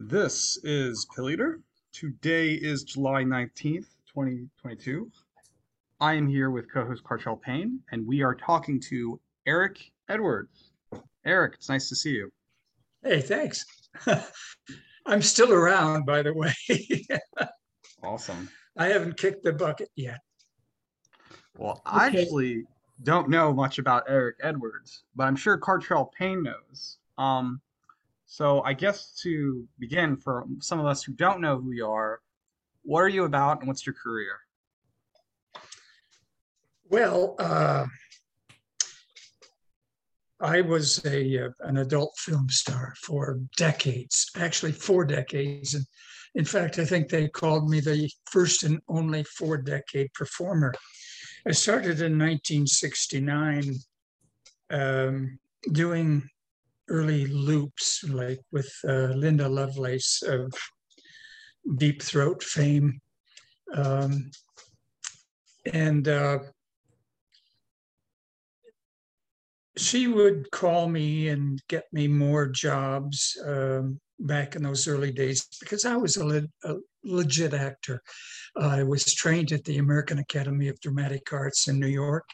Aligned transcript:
This 0.00 0.60
is 0.62 1.08
Pill 1.16 1.36
Today 1.92 2.52
is 2.52 2.84
July 2.84 3.24
19th, 3.24 3.88
2022. 4.06 5.10
I 6.00 6.14
am 6.14 6.28
here 6.28 6.50
with 6.50 6.72
co 6.72 6.84
host 6.86 7.02
Cartrell 7.02 7.42
Payne, 7.42 7.80
and 7.90 8.06
we 8.06 8.22
are 8.22 8.36
talking 8.36 8.78
to 8.90 9.20
Eric 9.44 9.90
Edwards. 10.08 10.70
Eric, 11.24 11.54
it's 11.54 11.68
nice 11.68 11.88
to 11.88 11.96
see 11.96 12.10
you. 12.12 12.30
Hey, 13.02 13.20
thanks. 13.20 13.64
I'm 15.06 15.20
still 15.20 15.52
around, 15.52 16.06
by 16.06 16.22
the 16.22 16.32
way. 16.32 16.54
Awesome. 18.00 18.48
I 18.76 18.86
haven't 18.86 19.16
kicked 19.16 19.42
the 19.42 19.52
bucket 19.52 19.88
yet. 19.96 20.20
Well, 21.56 21.82
I 21.84 22.06
Okay. 22.06 22.20
actually 22.22 22.62
don't 23.02 23.28
know 23.28 23.52
much 23.52 23.80
about 23.80 24.04
Eric 24.08 24.36
Edwards, 24.44 25.02
but 25.16 25.24
I'm 25.24 25.34
sure 25.34 25.58
Cartrell 25.58 26.12
Payne 26.12 26.44
knows. 26.44 26.98
Um, 27.18 27.60
so 28.30 28.62
I 28.62 28.74
guess 28.74 29.18
to 29.22 29.66
begin, 29.78 30.18
for 30.18 30.44
some 30.60 30.78
of 30.78 30.84
us 30.84 31.02
who 31.02 31.12
don't 31.12 31.40
know 31.40 31.58
who 31.58 31.72
you 31.72 31.86
are, 31.86 32.20
what 32.82 33.00
are 33.00 33.08
you 33.08 33.24
about 33.24 33.60
and 33.60 33.66
what's 33.66 33.86
your 33.86 33.94
career? 33.94 34.38
Well, 36.90 37.36
uh, 37.38 37.86
I 40.40 40.60
was 40.60 41.02
a 41.06 41.46
uh, 41.46 41.50
an 41.60 41.78
adult 41.78 42.16
film 42.18 42.50
star 42.50 42.92
for 43.00 43.40
decades, 43.56 44.30
actually 44.36 44.72
four 44.72 45.06
decades. 45.06 45.72
And 45.72 45.86
in 46.34 46.44
fact, 46.44 46.78
I 46.78 46.84
think 46.84 47.08
they 47.08 47.28
called 47.28 47.70
me 47.70 47.80
the 47.80 48.10
first 48.30 48.62
and 48.62 48.78
only 48.88 49.24
four 49.24 49.56
decade 49.56 50.12
performer. 50.12 50.74
I 51.46 51.52
started 51.52 52.02
in 52.02 52.18
1969 52.18 53.74
um, 54.70 55.38
doing 55.72 56.28
early 56.88 57.26
loops, 57.26 58.04
like 58.08 58.40
with 58.52 58.72
uh, 58.88 59.12
Linda 59.14 59.48
Lovelace 59.48 60.22
of 60.22 60.52
Deep 61.76 62.02
Throat 62.02 62.42
fame. 62.42 63.00
Um, 63.74 64.30
and 65.72 66.08
uh, 66.08 66.38
she 69.76 70.08
would 70.08 70.50
call 70.50 70.88
me 70.88 71.28
and 71.28 71.62
get 71.68 71.84
me 71.92 72.08
more 72.08 72.46
jobs 72.46 73.36
um, 73.46 74.00
back 74.20 74.56
in 74.56 74.62
those 74.62 74.88
early 74.88 75.12
days 75.12 75.46
because 75.60 75.84
I 75.84 75.96
was 75.96 76.16
a, 76.16 76.24
le- 76.24 76.48
a 76.64 76.74
legit 77.04 77.54
actor. 77.54 78.02
I 78.56 78.82
was 78.82 79.14
trained 79.14 79.52
at 79.52 79.64
the 79.64 79.78
American 79.78 80.18
Academy 80.18 80.68
of 80.68 80.80
Dramatic 80.80 81.32
Arts 81.32 81.68
in 81.68 81.78
New 81.78 81.86
York 81.86 82.24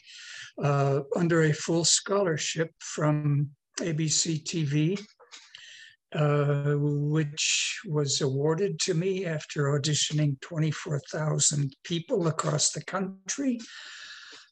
uh, 0.62 1.00
under 1.16 1.42
a 1.42 1.52
full 1.52 1.84
scholarship 1.84 2.70
from 2.78 3.50
ABC 3.80 4.42
TV, 4.44 5.00
uh, 6.14 6.74
which 6.78 7.80
was 7.86 8.20
awarded 8.20 8.78
to 8.80 8.94
me 8.94 9.26
after 9.26 9.64
auditioning 9.64 10.40
24,000 10.40 11.74
people 11.84 12.26
across 12.28 12.70
the 12.70 12.84
country. 12.84 13.58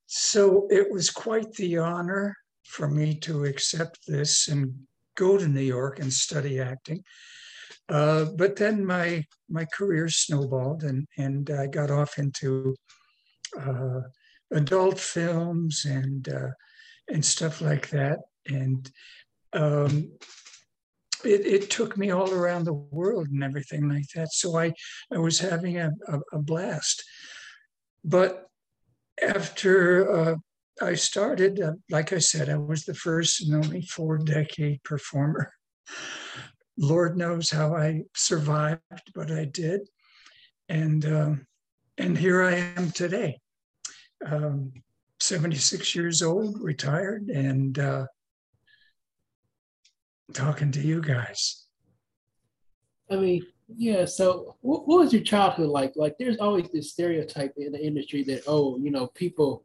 So 0.07 0.67
it 0.71 0.91
was 0.91 1.11
quite 1.11 1.53
the 1.53 1.79
honor 1.79 2.37
for 2.65 2.89
me 2.89 3.15
to 3.21 3.45
accept 3.45 4.01
this 4.07 4.49
and 4.49 4.75
go 5.17 5.39
to 5.39 5.47
New 5.47 5.61
York 5.61 6.01
and 6.01 6.13
study 6.13 6.61
acting. 6.61 7.05
Uh, 7.89 8.27
but 8.37 8.57
then 8.57 8.85
my 8.85 9.25
my 9.49 9.67
career 9.67 10.09
snowballed 10.09 10.83
and 10.85 11.07
and 11.19 11.51
I 11.51 11.67
got 11.67 11.91
off 11.91 12.19
into 12.19 12.75
uh, 13.59 14.01
adult 14.51 14.99
films 14.99 15.85
and 15.85 16.29
uh, 16.29 16.51
and 17.09 17.25
stuff 17.25 17.61
like 17.61 17.91
that. 17.91 18.19
And 18.47 18.91
um, 19.53 20.13
it, 21.25 21.47
it 21.47 21.71
took 21.71 21.97
me 21.97 22.11
all 22.11 22.33
around 22.33 22.65
the 22.65 22.73
world 22.73 23.29
and 23.29 23.45
everything 23.45 23.89
like 23.89 24.09
that. 24.15 24.33
So 24.33 24.59
I 24.59 24.73
I 25.13 25.19
was 25.19 25.39
having 25.39 25.79
a, 25.79 25.91
a, 26.09 26.21
a 26.33 26.39
blast. 26.39 27.05
But 28.05 28.47
after 29.23 30.11
uh, 30.11 30.35
I 30.81 30.95
started, 30.95 31.61
uh, 31.61 31.73
like 31.91 32.13
I 32.13 32.19
said, 32.19 32.49
I 32.49 32.57
was 32.57 32.85
the 32.85 32.95
first 32.95 33.43
and 33.43 33.55
only 33.55 33.83
four 33.83 34.19
decade 34.19 34.83
performer. 34.83 35.53
Lord 36.79 37.17
knows 37.17 37.51
how 37.51 37.77
I 37.77 38.03
survived, 38.17 38.81
but 39.15 39.31
I 39.31 39.45
did. 39.45 39.83
And, 40.69 41.05
um, 41.05 41.47
and 41.99 42.17
here 42.17 42.43
I 42.43 42.55
am 42.77 42.91
today, 42.91 43.39
um, 44.25 44.73
76 45.21 45.95
years 45.95 46.23
old, 46.23 46.61
retired, 46.61 47.29
and 47.29 47.79
uh, 47.79 48.07
talking 50.33 50.73
to 50.73 50.81
you 50.81 51.01
guys. 51.01 51.67
I 53.11 53.17
mean, 53.17 53.47
yeah. 53.69 54.05
So, 54.05 54.57
what, 54.61 54.87
what 54.87 55.01
was 55.01 55.13
your 55.13 55.23
childhood 55.23 55.69
like? 55.69 55.93
Like, 55.97 56.17
there's 56.19 56.39
always 56.39 56.69
this 56.71 56.91
stereotype 56.93 57.55
in 57.57 57.73
the 57.73 57.85
industry 57.85 58.23
that, 58.25 58.43
oh, 58.47 58.79
you 58.79 58.91
know, 58.91 59.09
people 59.09 59.65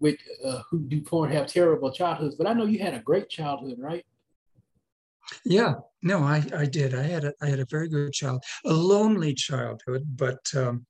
with 0.00 0.16
uh, 0.44 0.60
who 0.68 0.80
do 0.80 1.00
porn 1.00 1.30
have 1.30 1.46
terrible 1.46 1.92
childhoods. 1.92 2.34
But 2.34 2.46
I 2.46 2.52
know 2.52 2.66
you 2.66 2.80
had 2.80 2.94
a 2.94 3.00
great 3.00 3.28
childhood, 3.28 3.76
right? 3.78 4.04
Yeah, 5.44 5.74
no, 6.02 6.18
I, 6.18 6.44
I 6.54 6.66
did. 6.66 6.94
I 6.94 7.02
had 7.02 7.24
a, 7.24 7.32
I 7.40 7.46
had 7.46 7.60
a 7.60 7.66
very 7.70 7.88
good 7.88 8.12
child, 8.12 8.42
a 8.66 8.72
lonely 8.72 9.34
childhood, 9.34 10.02
but 10.16 10.40
um, 10.56 10.84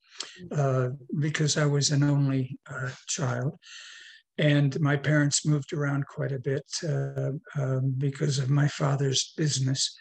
uh, 0.50 0.88
because 1.20 1.56
I 1.56 1.66
was 1.66 1.90
an 1.90 2.02
only 2.02 2.58
uh, 2.68 2.90
child, 3.06 3.58
and 4.38 4.78
my 4.80 4.96
parents 4.96 5.46
moved 5.46 5.72
around 5.72 6.06
quite 6.06 6.32
a 6.32 6.38
bit 6.38 6.64
uh, 6.88 7.32
um, 7.58 7.94
because 7.98 8.38
of 8.38 8.50
my 8.50 8.66
father's 8.68 9.34
business, 9.36 9.96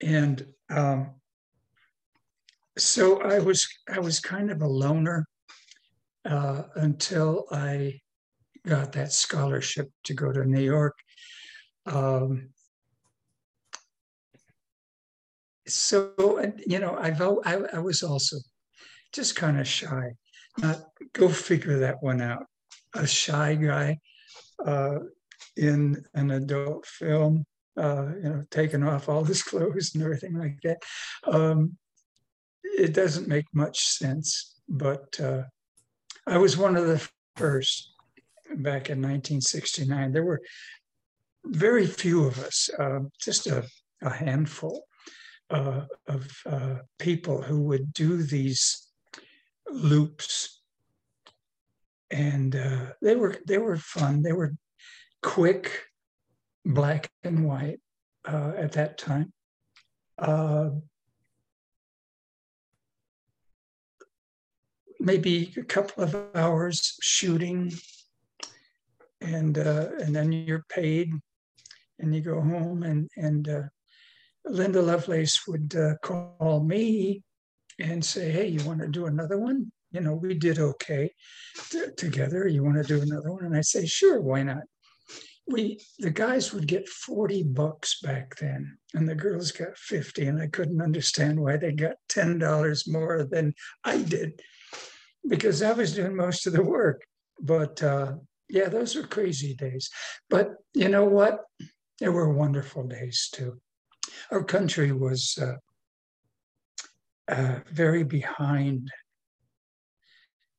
and 0.00 0.46
um, 0.70 1.14
so 2.78 3.20
I 3.22 3.38
was 3.40 3.66
I 3.92 3.98
was 3.98 4.20
kind 4.20 4.50
of 4.50 4.62
a 4.62 4.68
loner 4.68 5.26
uh, 6.24 6.62
until 6.76 7.46
I 7.50 8.00
got 8.66 8.92
that 8.92 9.12
scholarship 9.12 9.90
to 10.04 10.14
go 10.14 10.32
to 10.32 10.44
New 10.44 10.62
York. 10.62 10.94
Um, 11.86 12.50
so 15.66 16.52
you 16.66 16.78
know 16.78 16.96
I've 17.00 17.20
I, 17.20 17.58
I 17.72 17.78
was 17.80 18.04
also 18.04 18.36
just 19.12 19.34
kind 19.34 19.58
of 19.58 19.66
shy. 19.66 20.12
Not 20.58 20.80
go 21.12 21.28
figure 21.28 21.80
that 21.80 22.02
one 22.02 22.22
out 22.22 22.46
a 22.96 23.06
shy 23.06 23.54
guy 23.54 23.98
uh, 24.64 24.98
in 25.56 26.04
an 26.14 26.30
adult 26.32 26.86
film 26.86 27.44
uh, 27.78 28.06
you 28.22 28.28
know 28.28 28.44
taking 28.50 28.82
off 28.82 29.08
all 29.08 29.24
his 29.24 29.42
clothes 29.50 29.92
and 29.94 30.02
everything 30.02 30.38
like 30.38 30.58
that. 30.62 30.78
Um, 31.26 31.76
it 32.64 32.92
doesn't 32.92 33.28
make 33.28 33.46
much 33.52 33.78
sense 33.80 34.60
but 34.68 35.18
uh, 35.20 35.42
i 36.26 36.36
was 36.36 36.56
one 36.56 36.76
of 36.76 36.86
the 36.86 37.08
first 37.36 37.92
back 38.56 38.90
in 38.90 39.00
1969 39.00 40.12
there 40.12 40.24
were 40.24 40.40
very 41.44 41.86
few 41.86 42.24
of 42.24 42.38
us 42.40 42.68
uh, 42.78 43.00
just 43.20 43.46
a, 43.46 43.64
a 44.02 44.10
handful 44.10 44.86
uh, 45.50 45.82
of 46.08 46.30
uh, 46.46 46.76
people 46.98 47.40
who 47.42 47.62
would 47.62 47.92
do 47.92 48.22
these 48.22 48.88
loops, 49.70 50.55
and 52.10 52.54
uh, 52.54 52.92
they 53.02 53.16
were 53.16 53.36
they 53.46 53.58
were 53.58 53.76
fun. 53.76 54.22
They 54.22 54.32
were 54.32 54.54
quick, 55.22 55.82
black 56.64 57.10
and 57.24 57.44
white 57.46 57.80
uh, 58.26 58.52
at 58.56 58.72
that 58.72 58.98
time. 58.98 59.32
Uh, 60.18 60.70
maybe 65.00 65.52
a 65.56 65.62
couple 65.62 66.04
of 66.04 66.16
hours 66.34 66.96
shooting, 67.02 67.72
and 69.20 69.58
uh, 69.58 69.88
and 70.00 70.14
then 70.14 70.32
you're 70.32 70.64
paid, 70.68 71.12
and 71.98 72.14
you 72.14 72.20
go 72.20 72.40
home 72.40 72.82
and 72.82 73.10
and 73.16 73.48
uh, 73.48 73.62
Linda 74.44 74.80
Lovelace 74.80 75.46
would 75.46 75.74
uh, 75.76 75.94
call 76.02 76.62
me 76.64 77.22
and 77.80 78.04
say, 78.04 78.30
"Hey, 78.30 78.48
you 78.48 78.64
want 78.64 78.80
to 78.80 78.88
do 78.88 79.06
another 79.06 79.38
one? 79.38 79.72
You 79.92 80.00
know, 80.00 80.14
we 80.14 80.34
did 80.34 80.58
okay 80.58 81.12
t- 81.70 81.86
together. 81.96 82.46
You 82.46 82.62
want 82.62 82.76
to 82.76 82.82
do 82.82 83.00
another 83.00 83.32
one?" 83.32 83.44
And 83.44 83.56
I 83.56 83.60
say, 83.62 83.86
"Sure, 83.86 84.20
why 84.20 84.42
not?" 84.42 84.64
We 85.46 85.80
the 85.98 86.10
guys 86.10 86.52
would 86.52 86.66
get 86.66 86.88
forty 86.88 87.42
bucks 87.42 88.00
back 88.00 88.36
then, 88.36 88.78
and 88.94 89.08
the 89.08 89.14
girls 89.14 89.52
got 89.52 89.78
fifty, 89.78 90.26
and 90.26 90.40
I 90.40 90.48
couldn't 90.48 90.82
understand 90.82 91.40
why 91.40 91.56
they 91.56 91.72
got 91.72 91.96
ten 92.08 92.38
dollars 92.38 92.88
more 92.88 93.24
than 93.24 93.54
I 93.84 94.02
did, 94.02 94.40
because 95.26 95.62
I 95.62 95.72
was 95.72 95.94
doing 95.94 96.16
most 96.16 96.46
of 96.46 96.52
the 96.52 96.62
work. 96.62 97.02
But 97.40 97.82
uh, 97.82 98.14
yeah, 98.48 98.68
those 98.68 98.96
were 98.96 99.06
crazy 99.06 99.54
days. 99.54 99.90
But 100.28 100.54
you 100.74 100.88
know 100.88 101.04
what? 101.04 101.44
They 102.00 102.08
were 102.08 102.32
wonderful 102.32 102.84
days 102.84 103.28
too 103.32 103.60
our 104.30 104.44
country 104.44 104.92
was 104.92 105.38
uh, 105.40 105.56
uh, 107.28 107.60
very 107.70 108.04
behind 108.04 108.90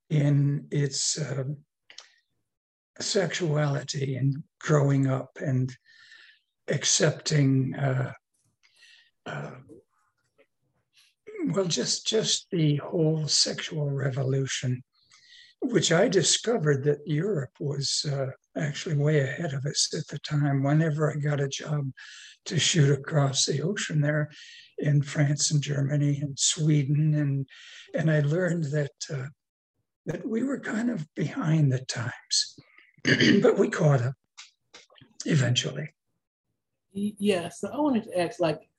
in 0.10 0.68
its 0.72 1.20
um 1.22 1.58
sexuality 3.00 4.16
and 4.16 4.44
growing 4.60 5.08
up 5.08 5.30
and 5.40 5.72
accepting 6.68 7.76
uh, 7.76 8.12
uh, 9.26 9.52
well, 11.50 11.66
just 11.66 12.08
just 12.08 12.48
the 12.52 12.78
whole 12.78 13.28
sexual 13.28 13.90
revolution, 13.90 14.84
which 15.62 15.92
I 15.92 16.08
discovered 16.08 16.84
that 16.84 17.00
Europe 17.06 17.52
was 17.60 18.06
uh, 18.12 18.28
actually 18.58 18.96
way 18.96 19.20
ahead 19.22 19.54
of 19.54 19.66
us 19.66 19.94
at 19.98 20.08
the 20.08 20.20
time. 20.20 20.64
Whenever 20.64 21.12
I 21.12 21.20
got 21.20 21.40
a 21.40 21.48
job 21.48 21.92
to 22.46 22.60
shoot 22.60 22.92
across 22.92 23.46
the 23.46 23.62
ocean 23.62 24.02
there 24.02 24.30
in 24.78 25.02
France 25.02 25.52
and 25.52 25.62
Germany 25.62 26.20
and 26.22 26.38
Sweden, 26.38 27.14
and 27.16 27.48
and 27.94 28.12
I 28.12 28.22
learned 28.22 28.66
that 28.66 28.92
uh, 29.14 29.28
that 30.08 30.26
we 30.26 30.42
were 30.42 30.60
kind 30.60 30.90
of 30.90 31.06
behind 31.16 31.72
the 31.72 31.80
times, 31.80 32.58
but 33.42 33.60
we 33.60 33.70
caught 33.70 34.02
up 34.02 34.14
eventually. 35.26 35.90
Yeah, 36.94 37.50
so 37.50 37.70
I 37.72 37.78
wanted 37.78 38.06
to 38.06 38.20
ask, 38.20 38.40
like, 38.40 38.70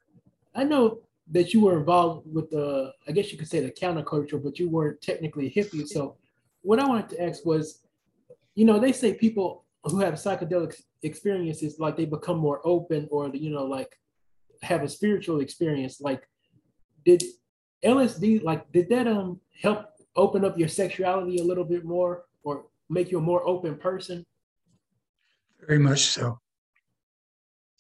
I 0.55 0.65
know 0.65 1.03
that 1.31 1.53
you 1.53 1.61
were 1.61 1.79
involved 1.79 2.27
with 2.33 2.51
the, 2.51 2.93
I 3.07 3.13
guess 3.13 3.31
you 3.31 3.39
could 3.39 3.47
say 3.47 3.61
the 3.61 3.71
counterculture, 3.71 4.43
but 4.43 4.59
you 4.59 4.69
weren't 4.71 5.01
technically 5.03 5.53
hippie. 5.55 5.87
So, 5.87 6.17
what 6.63 6.81
I 6.81 6.89
wanted 6.89 7.11
to 7.11 7.23
ask 7.23 7.45
was, 7.45 7.83
you 8.55 8.65
know, 8.65 8.81
they 8.81 8.93
say 8.93 9.13
people 9.15 9.67
who 9.85 10.01
have 10.01 10.15
psychedelic 10.15 10.81
experiences, 11.03 11.79
like 11.79 11.97
they 11.97 12.07
become 12.07 12.39
more 12.39 12.61
open, 12.65 13.07
or 13.11 13.29
you 13.29 13.51
know, 13.51 13.65
like 13.65 13.95
have 14.63 14.83
a 14.83 14.89
spiritual 14.89 15.41
experience. 15.41 16.01
Like, 16.01 16.27
did 17.05 17.23
LSD, 17.85 18.43
like, 18.43 18.73
did 18.73 18.89
that 18.89 19.07
um 19.07 19.41
help 19.63 19.87
open 20.19 20.45
up 20.45 20.59
your 20.59 20.69
sexuality 20.69 21.39
a 21.39 21.45
little 21.45 21.65
bit 21.65 21.85
more, 21.85 22.25
or 22.43 22.67
make 22.91 23.11
you 23.11 23.19
a 23.19 23.23
more 23.23 23.47
open 23.47 23.77
person? 23.77 24.25
Very 25.67 25.79
much 25.79 26.07
so. 26.07 26.39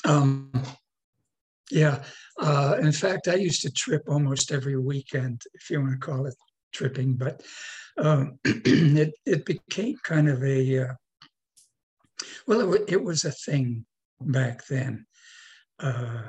Um, 0.05 0.53
yeah. 1.71 2.03
Uh, 2.41 2.77
in 2.81 2.93
fact, 2.93 3.29
I 3.29 3.35
used 3.35 3.63
to 3.63 3.71
trip 3.71 4.03
almost 4.09 4.53
every 4.53 4.79
weekend, 4.79 5.43
if 5.55 5.69
you 5.71 5.81
want 5.81 5.93
to 5.93 5.99
call 5.99 6.27
it 6.27 6.35
tripping, 6.73 7.15
but 7.15 7.43
um, 7.99 8.39
it, 8.45 9.15
it 9.27 9.45
became 9.45 9.97
kind 10.03 10.29
of 10.29 10.43
a, 10.45 10.79
uh, 10.79 10.95
well, 12.47 12.75
it, 12.75 12.85
it, 12.89 13.03
was 13.03 13.25
a 13.25 13.33
thing 13.33 13.85
back 14.21 14.67
then. 14.67 15.07
Uh, 15.81 16.23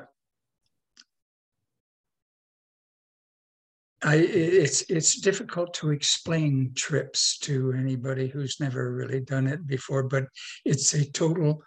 I, 4.02 4.16
it's 4.16 4.82
it's 4.90 5.20
difficult 5.20 5.74
to 5.76 5.92
explain 5.92 6.72
trips 6.76 7.38
to 7.40 7.74
anybody 7.74 8.28
who's 8.28 8.60
never 8.60 8.94
really 8.94 9.20
done 9.20 9.46
it 9.48 9.68
before, 9.68 10.04
but 10.04 10.26
it's 10.64 10.94
a 10.94 11.10
total 11.12 11.62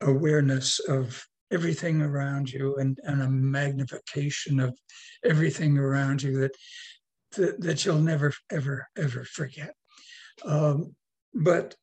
awareness 0.00 0.80
of 0.80 1.24
everything 1.52 2.02
around 2.02 2.50
you 2.52 2.76
and, 2.76 2.98
and 3.04 3.22
a 3.22 3.28
magnification 3.28 4.60
of 4.60 4.76
everything 5.24 5.78
around 5.78 6.22
you 6.22 6.40
that 6.40 6.56
that, 7.36 7.60
that 7.60 7.84
you'll 7.84 8.00
never 8.00 8.32
ever 8.50 8.88
ever 8.96 9.24
forget. 9.24 9.74
Um, 10.44 10.96
but 11.32 11.76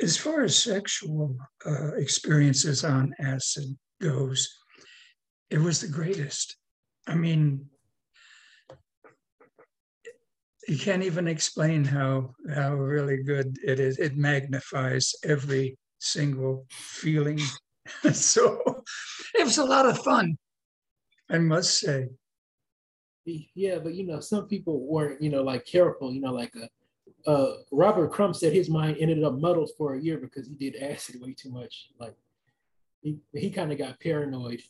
as 0.00 0.16
far 0.16 0.42
as 0.42 0.56
sexual 0.56 1.36
uh, 1.66 1.94
experiences 1.94 2.84
on 2.84 3.14
acid 3.18 3.76
goes 4.00 4.48
it 5.50 5.58
was 5.58 5.80
the 5.80 5.88
greatest. 5.88 6.56
I 7.06 7.14
mean 7.14 7.68
you 10.68 10.78
can't 10.78 11.02
even 11.02 11.26
explain 11.26 11.84
how 11.84 12.34
how 12.54 12.74
really 12.74 13.22
good 13.22 13.56
it 13.64 13.80
is 13.80 13.98
it 13.98 14.16
magnifies 14.16 15.14
every 15.24 15.76
single 15.98 16.66
feeling 16.70 17.40
so 18.12 18.82
it 19.34 19.44
was 19.44 19.58
a 19.58 19.64
lot 19.64 19.86
of 19.86 19.98
fun, 19.98 20.36
I 21.30 21.38
must 21.38 21.78
say. 21.78 22.08
Yeah, 23.54 23.78
but 23.78 23.94
you 23.94 24.06
know, 24.06 24.20
some 24.20 24.48
people 24.48 24.86
weren't, 24.86 25.20
you 25.20 25.28
know, 25.28 25.42
like 25.42 25.66
careful, 25.66 26.12
you 26.12 26.20
know, 26.20 26.32
like 26.32 26.52
uh, 26.56 27.30
uh, 27.30 27.56
Robert 27.70 28.10
Crumb 28.10 28.32
said 28.32 28.54
his 28.54 28.70
mind 28.70 28.96
ended 28.98 29.22
up 29.22 29.34
muddled 29.34 29.70
for 29.76 29.94
a 29.94 30.00
year 30.00 30.16
because 30.16 30.48
he 30.48 30.54
did 30.54 30.82
acid 30.82 31.20
way 31.20 31.34
too 31.34 31.50
much. 31.50 31.88
Like 32.00 32.14
he, 33.02 33.18
he 33.34 33.50
kind 33.50 33.70
of 33.70 33.76
got 33.76 34.00
paranoid. 34.00 34.62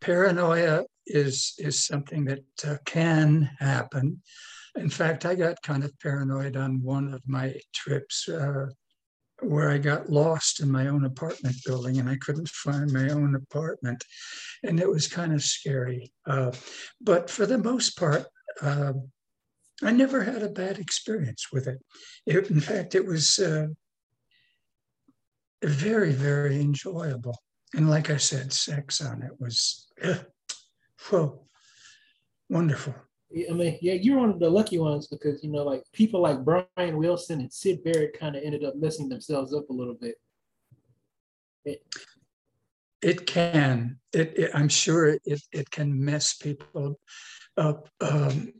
Paranoia 0.00 0.84
is 1.06 1.54
is 1.58 1.84
something 1.84 2.24
that 2.26 2.44
uh, 2.66 2.76
can 2.84 3.50
happen. 3.58 4.22
In 4.76 4.90
fact, 4.90 5.26
I 5.26 5.34
got 5.34 5.62
kind 5.62 5.84
of 5.84 5.98
paranoid 6.00 6.56
on 6.56 6.82
one 6.82 7.12
of 7.12 7.22
my 7.26 7.54
trips. 7.74 8.28
Uh, 8.28 8.66
where 9.42 9.70
I 9.70 9.78
got 9.78 10.10
lost 10.10 10.60
in 10.60 10.70
my 10.70 10.88
own 10.88 11.04
apartment 11.04 11.56
building 11.64 11.98
and 11.98 12.08
I 12.08 12.16
couldn't 12.16 12.48
find 12.48 12.92
my 12.92 13.08
own 13.08 13.34
apartment. 13.34 14.04
And 14.62 14.78
it 14.78 14.88
was 14.88 15.08
kind 15.08 15.32
of 15.32 15.42
scary. 15.42 16.12
Uh, 16.26 16.52
but 17.00 17.30
for 17.30 17.46
the 17.46 17.58
most 17.58 17.96
part, 17.96 18.26
uh, 18.60 18.92
I 19.82 19.92
never 19.92 20.22
had 20.22 20.42
a 20.42 20.50
bad 20.50 20.78
experience 20.78 21.46
with 21.52 21.66
it. 21.66 21.78
it 22.26 22.50
in 22.50 22.60
fact, 22.60 22.94
it 22.94 23.06
was 23.06 23.38
uh, 23.38 23.68
very, 25.62 26.12
very 26.12 26.60
enjoyable. 26.60 27.38
And 27.74 27.88
like 27.88 28.10
I 28.10 28.16
said, 28.16 28.52
sex 28.52 29.00
on 29.00 29.22
it 29.22 29.32
was, 29.38 29.88
whoa, 31.10 31.42
wonderful. 32.48 32.94
I 33.32 33.52
mean, 33.52 33.78
yeah, 33.80 33.92
you're 33.92 34.18
one 34.18 34.30
of 34.30 34.40
the 34.40 34.50
lucky 34.50 34.78
ones 34.78 35.06
because 35.06 35.44
you 35.44 35.50
know, 35.50 35.62
like 35.62 35.84
people 35.92 36.20
like 36.20 36.44
Brian 36.44 36.96
Wilson 36.96 37.40
and 37.40 37.52
Syd 37.52 37.84
Barrett 37.84 38.18
kind 38.18 38.34
of 38.34 38.42
ended 38.42 38.64
up 38.64 38.74
messing 38.74 39.08
themselves 39.08 39.54
up 39.54 39.70
a 39.70 39.72
little 39.72 39.94
bit. 39.94 40.16
It, 41.64 41.82
it 43.00 43.26
can. 43.26 43.98
It, 44.12 44.36
it, 44.36 44.50
I'm 44.52 44.68
sure 44.68 45.18
it, 45.24 45.42
it 45.52 45.70
can 45.70 46.04
mess 46.04 46.34
people 46.34 46.98
up 47.56 47.88
um, 48.00 48.52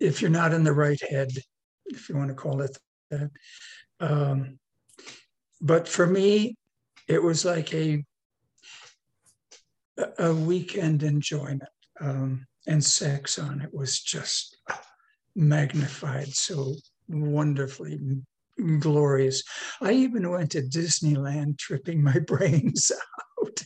if 0.00 0.20
you're 0.20 0.30
not 0.30 0.52
in 0.52 0.64
the 0.64 0.72
right 0.72 1.00
head, 1.08 1.30
if 1.86 2.08
you 2.08 2.16
want 2.16 2.28
to 2.28 2.34
call 2.34 2.60
it 2.60 2.76
that. 3.10 3.30
Um, 4.00 4.58
but 5.60 5.88
for 5.88 6.06
me, 6.06 6.56
it 7.08 7.22
was 7.22 7.44
like 7.44 7.74
a 7.74 8.04
a 10.18 10.34
weekend 10.34 11.02
enjoyment. 11.02 11.62
Um, 12.00 12.46
and 12.66 12.82
sex 12.82 13.38
on 13.38 13.60
it 13.60 13.72
was 13.72 14.00
just 14.00 14.56
magnified 15.34 16.32
so 16.32 16.74
wonderfully 17.08 17.98
glorious. 18.78 19.42
I 19.80 19.92
even 19.92 20.30
went 20.30 20.52
to 20.52 20.62
Disneyland 20.62 21.58
tripping 21.58 22.02
my 22.02 22.18
brains 22.26 22.92
out. 23.40 23.62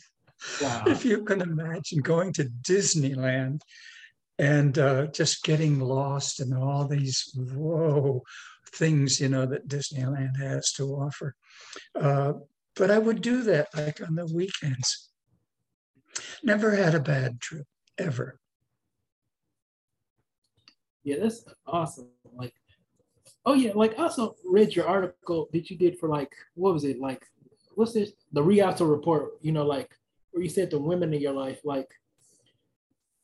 Wow. 0.62 0.84
If 0.86 1.04
you 1.04 1.24
can 1.24 1.40
imagine 1.40 2.00
going 2.00 2.32
to 2.34 2.44
Disneyland 2.44 3.60
and 4.38 4.78
uh, 4.78 5.06
just 5.08 5.42
getting 5.44 5.80
lost 5.80 6.40
in 6.40 6.54
all 6.54 6.86
these 6.86 7.32
whoa 7.34 8.22
things, 8.72 9.20
you 9.20 9.28
know, 9.28 9.46
that 9.46 9.68
Disneyland 9.68 10.38
has 10.38 10.72
to 10.72 10.84
offer. 10.84 11.34
Uh, 11.98 12.34
but 12.76 12.90
I 12.90 12.98
would 12.98 13.22
do 13.22 13.42
that 13.44 13.68
like 13.74 14.00
on 14.06 14.14
the 14.14 14.26
weekends. 14.26 15.10
Never 16.42 16.74
had 16.76 16.94
a 16.94 17.00
bad 17.00 17.40
trip 17.40 17.66
ever 17.98 18.38
yeah, 21.06 21.18
that's 21.20 21.44
awesome. 21.68 22.08
Like, 22.34 22.52
oh 23.46 23.54
yeah, 23.54 23.70
like 23.76 23.96
I 23.96 24.02
also 24.02 24.34
read 24.44 24.74
your 24.74 24.88
article 24.88 25.48
that 25.52 25.70
you 25.70 25.78
did 25.78 26.00
for 26.00 26.08
like 26.08 26.32
what 26.54 26.74
was 26.74 26.82
it 26.82 27.00
like? 27.00 27.24
What's 27.76 27.92
this? 27.92 28.12
The 28.32 28.42
Rialto 28.42 28.84
report. 28.84 29.34
You 29.40 29.52
know, 29.52 29.64
like 29.64 29.88
where 30.32 30.42
you 30.42 30.50
said 30.50 30.68
the 30.68 30.80
women 30.80 31.14
in 31.14 31.20
your 31.20 31.32
life, 31.32 31.60
like, 31.64 31.86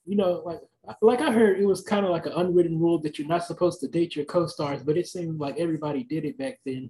you 0.06 0.14
know, 0.14 0.42
like 0.46 0.60
like 1.02 1.20
I 1.20 1.32
heard 1.32 1.58
it 1.58 1.66
was 1.66 1.82
kind 1.82 2.06
of 2.06 2.12
like 2.12 2.26
an 2.26 2.34
unwritten 2.36 2.78
rule 2.78 3.00
that 3.00 3.18
you're 3.18 3.26
not 3.26 3.44
supposed 3.44 3.80
to 3.80 3.88
date 3.88 4.14
your 4.14 4.26
co-stars, 4.26 4.84
but 4.84 4.96
it 4.96 5.08
seemed 5.08 5.40
like 5.40 5.58
everybody 5.58 6.04
did 6.04 6.24
it 6.24 6.38
back 6.38 6.60
then. 6.64 6.88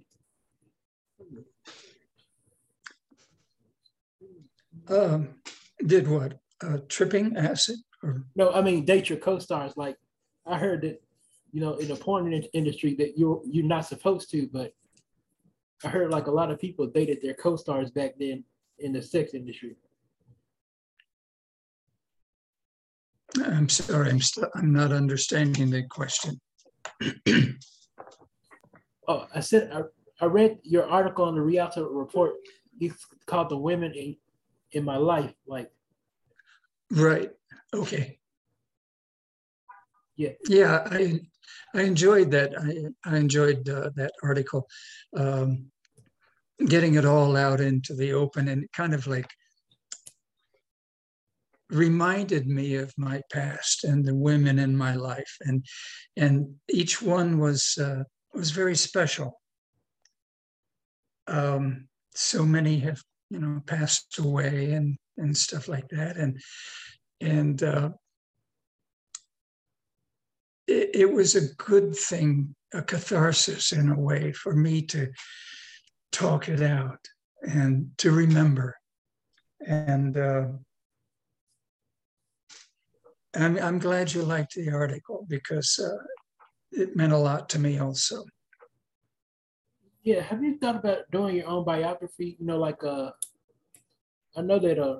Um, 4.89 5.35
did 5.85 6.07
what? 6.07 6.39
Uh, 6.61 6.77
tripping 6.87 7.35
acid? 7.37 7.77
Or? 8.03 8.23
No, 8.35 8.51
I 8.51 8.61
mean 8.61 8.85
date 8.85 9.09
your 9.09 9.19
co-stars. 9.19 9.73
Like 9.75 9.97
I 10.45 10.57
heard 10.57 10.81
that, 10.81 11.01
you 11.51 11.61
know, 11.61 11.75
in 11.75 11.87
the 11.87 11.95
porn 11.95 12.31
industry 12.53 12.95
that 12.95 13.17
you're 13.17 13.41
you're 13.45 13.65
not 13.65 13.85
supposed 13.85 14.29
to, 14.31 14.47
but 14.51 14.73
I 15.83 15.89
heard 15.89 16.11
like 16.11 16.27
a 16.27 16.31
lot 16.31 16.51
of 16.51 16.59
people 16.59 16.87
dated 16.87 17.19
their 17.21 17.33
co-stars 17.33 17.91
back 17.91 18.13
then 18.19 18.43
in 18.79 18.93
the 18.93 19.01
sex 19.01 19.33
industry. 19.33 19.75
I'm 23.37 23.69
sorry, 23.69 24.09
I'm 24.09 24.21
still 24.21 24.49
I'm 24.55 24.71
not 24.73 24.91
understanding 24.91 25.69
the 25.69 25.83
question. 25.83 26.39
oh, 29.07 29.27
I 29.33 29.39
said 29.39 29.71
I, 29.73 29.81
I 30.21 30.27
read 30.27 30.59
your 30.63 30.87
article 30.87 31.25
on 31.25 31.35
the 31.35 31.41
Rialto 31.41 31.89
report. 31.89 32.33
It's 32.79 33.05
called 33.25 33.49
"The 33.49 33.57
Women 33.57 33.93
in 33.93 34.15
in 34.73 34.83
My 34.83 34.97
Life." 34.97 35.33
Like, 35.47 35.71
right? 36.91 37.31
Okay 37.73 38.19
yeah 40.15 40.29
yeah 40.47 40.87
i 40.91 41.19
i 41.73 41.81
enjoyed 41.81 42.29
that 42.29 42.53
i, 42.61 43.11
I 43.11 43.17
enjoyed 43.17 43.67
uh, 43.67 43.89
that 43.95 44.11
article 44.21 44.67
um, 45.17 45.71
getting 46.67 46.93
it 46.93 47.03
all 47.03 47.35
out 47.35 47.59
into 47.59 47.95
the 47.95 48.13
open 48.13 48.47
and 48.47 48.71
kind 48.73 48.93
of 48.93 49.07
like 49.07 49.33
reminded 51.73 52.47
me 52.47 52.75
of 52.75 52.93
my 52.97 53.21
past 53.31 53.83
and 53.83 54.05
the 54.05 54.13
women 54.13 54.59
in 54.59 54.77
my 54.77 54.93
life, 54.93 55.37
and 55.41 55.65
and 56.15 56.55
each 56.69 57.01
one 57.01 57.39
was 57.39 57.77
uh, 57.79 58.03
was 58.33 58.51
very 58.51 58.75
special. 58.75 59.41
Um, 61.27 61.87
so 62.13 62.45
many 62.45 62.79
have 62.79 63.01
you 63.33 63.39
know 63.39 63.59
passed 63.65 64.19
away 64.19 64.73
and 64.73 64.95
and 65.17 65.35
stuff 65.35 65.67
like 65.67 65.87
that, 65.89 66.17
and 66.17 66.39
and 67.19 67.63
uh, 67.63 67.89
it, 70.67 70.91
it 70.93 71.11
was 71.11 71.35
a 71.35 71.53
good 71.55 71.95
thing, 71.95 72.55
a 72.73 72.83
catharsis 72.83 73.71
in 73.71 73.89
a 73.89 73.99
way 73.99 74.31
for 74.31 74.55
me 74.55 74.83
to 74.83 75.11
talk 76.11 76.47
it 76.47 76.61
out 76.61 76.99
and 77.41 77.89
to 77.97 78.11
remember. 78.11 78.75
And 79.65 80.15
uh, 80.15 80.45
I'm, 83.35 83.57
I'm 83.57 83.79
glad 83.79 84.13
you 84.13 84.21
liked 84.21 84.53
the 84.55 84.71
article 84.71 85.25
because 85.27 85.79
uh, 85.79 86.03
it 86.71 86.95
meant 86.95 87.13
a 87.13 87.17
lot 87.17 87.49
to 87.49 87.59
me 87.59 87.79
also. 87.79 88.23
Yeah, 90.03 90.21
have 90.21 90.43
you 90.43 90.57
thought 90.57 90.75
about 90.75 91.09
doing 91.11 91.37
your 91.37 91.47
own 91.47 91.63
biography? 91.63 92.35
You 92.37 92.45
know, 92.45 92.57
like 92.57 92.83
uh, 92.83 93.11
I 94.35 94.41
know 94.41 94.59
that 94.59 94.77
uh, 94.77 94.99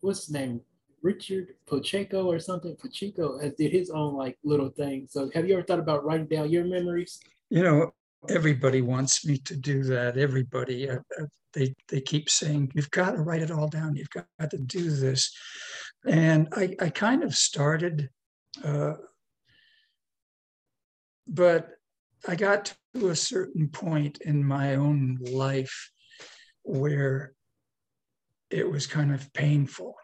what's 0.00 0.26
his 0.26 0.34
name, 0.34 0.60
Richard 1.00 1.54
Pacheco 1.66 2.26
or 2.26 2.40
something. 2.40 2.76
Pacheco 2.76 3.38
has 3.38 3.54
did 3.54 3.72
his 3.72 3.90
own 3.90 4.14
like 4.16 4.38
little 4.42 4.70
thing. 4.70 5.06
So 5.08 5.30
have 5.34 5.46
you 5.46 5.54
ever 5.54 5.62
thought 5.62 5.78
about 5.78 6.04
writing 6.04 6.26
down 6.26 6.50
your 6.50 6.64
memories? 6.64 7.20
You 7.50 7.62
know, 7.62 7.94
everybody 8.28 8.82
wants 8.82 9.24
me 9.24 9.38
to 9.38 9.56
do 9.56 9.84
that. 9.84 10.18
Everybody, 10.18 10.90
uh, 10.90 10.98
uh, 11.20 11.26
they 11.52 11.74
they 11.88 12.00
keep 12.00 12.28
saying 12.28 12.72
you've 12.74 12.90
got 12.90 13.12
to 13.12 13.22
write 13.22 13.42
it 13.42 13.50
all 13.52 13.68
down. 13.68 13.94
You've 13.94 14.10
got 14.10 14.50
to 14.50 14.58
do 14.58 14.90
this, 14.90 15.32
and 16.04 16.48
I 16.52 16.74
I 16.80 16.90
kind 16.90 17.22
of 17.22 17.34
started, 17.34 18.08
uh, 18.64 18.94
but 21.28 21.68
I 22.26 22.36
got 22.36 22.74
to 22.94 23.08
a 23.08 23.16
certain 23.16 23.68
point 23.68 24.18
in 24.20 24.44
my 24.44 24.76
own 24.76 25.18
life 25.20 25.90
where 26.62 27.32
it 28.50 28.70
was 28.70 28.86
kind 28.86 29.12
of 29.12 29.32
painful 29.32 29.94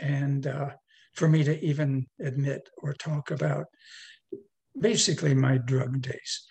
and 0.00 0.46
uh, 0.46 0.70
for 1.14 1.28
me 1.28 1.44
to 1.44 1.64
even 1.64 2.06
admit 2.20 2.68
or 2.78 2.92
talk 2.92 3.30
about 3.30 3.66
basically 4.78 5.34
my 5.34 5.58
drug 5.58 6.02
days. 6.02 6.46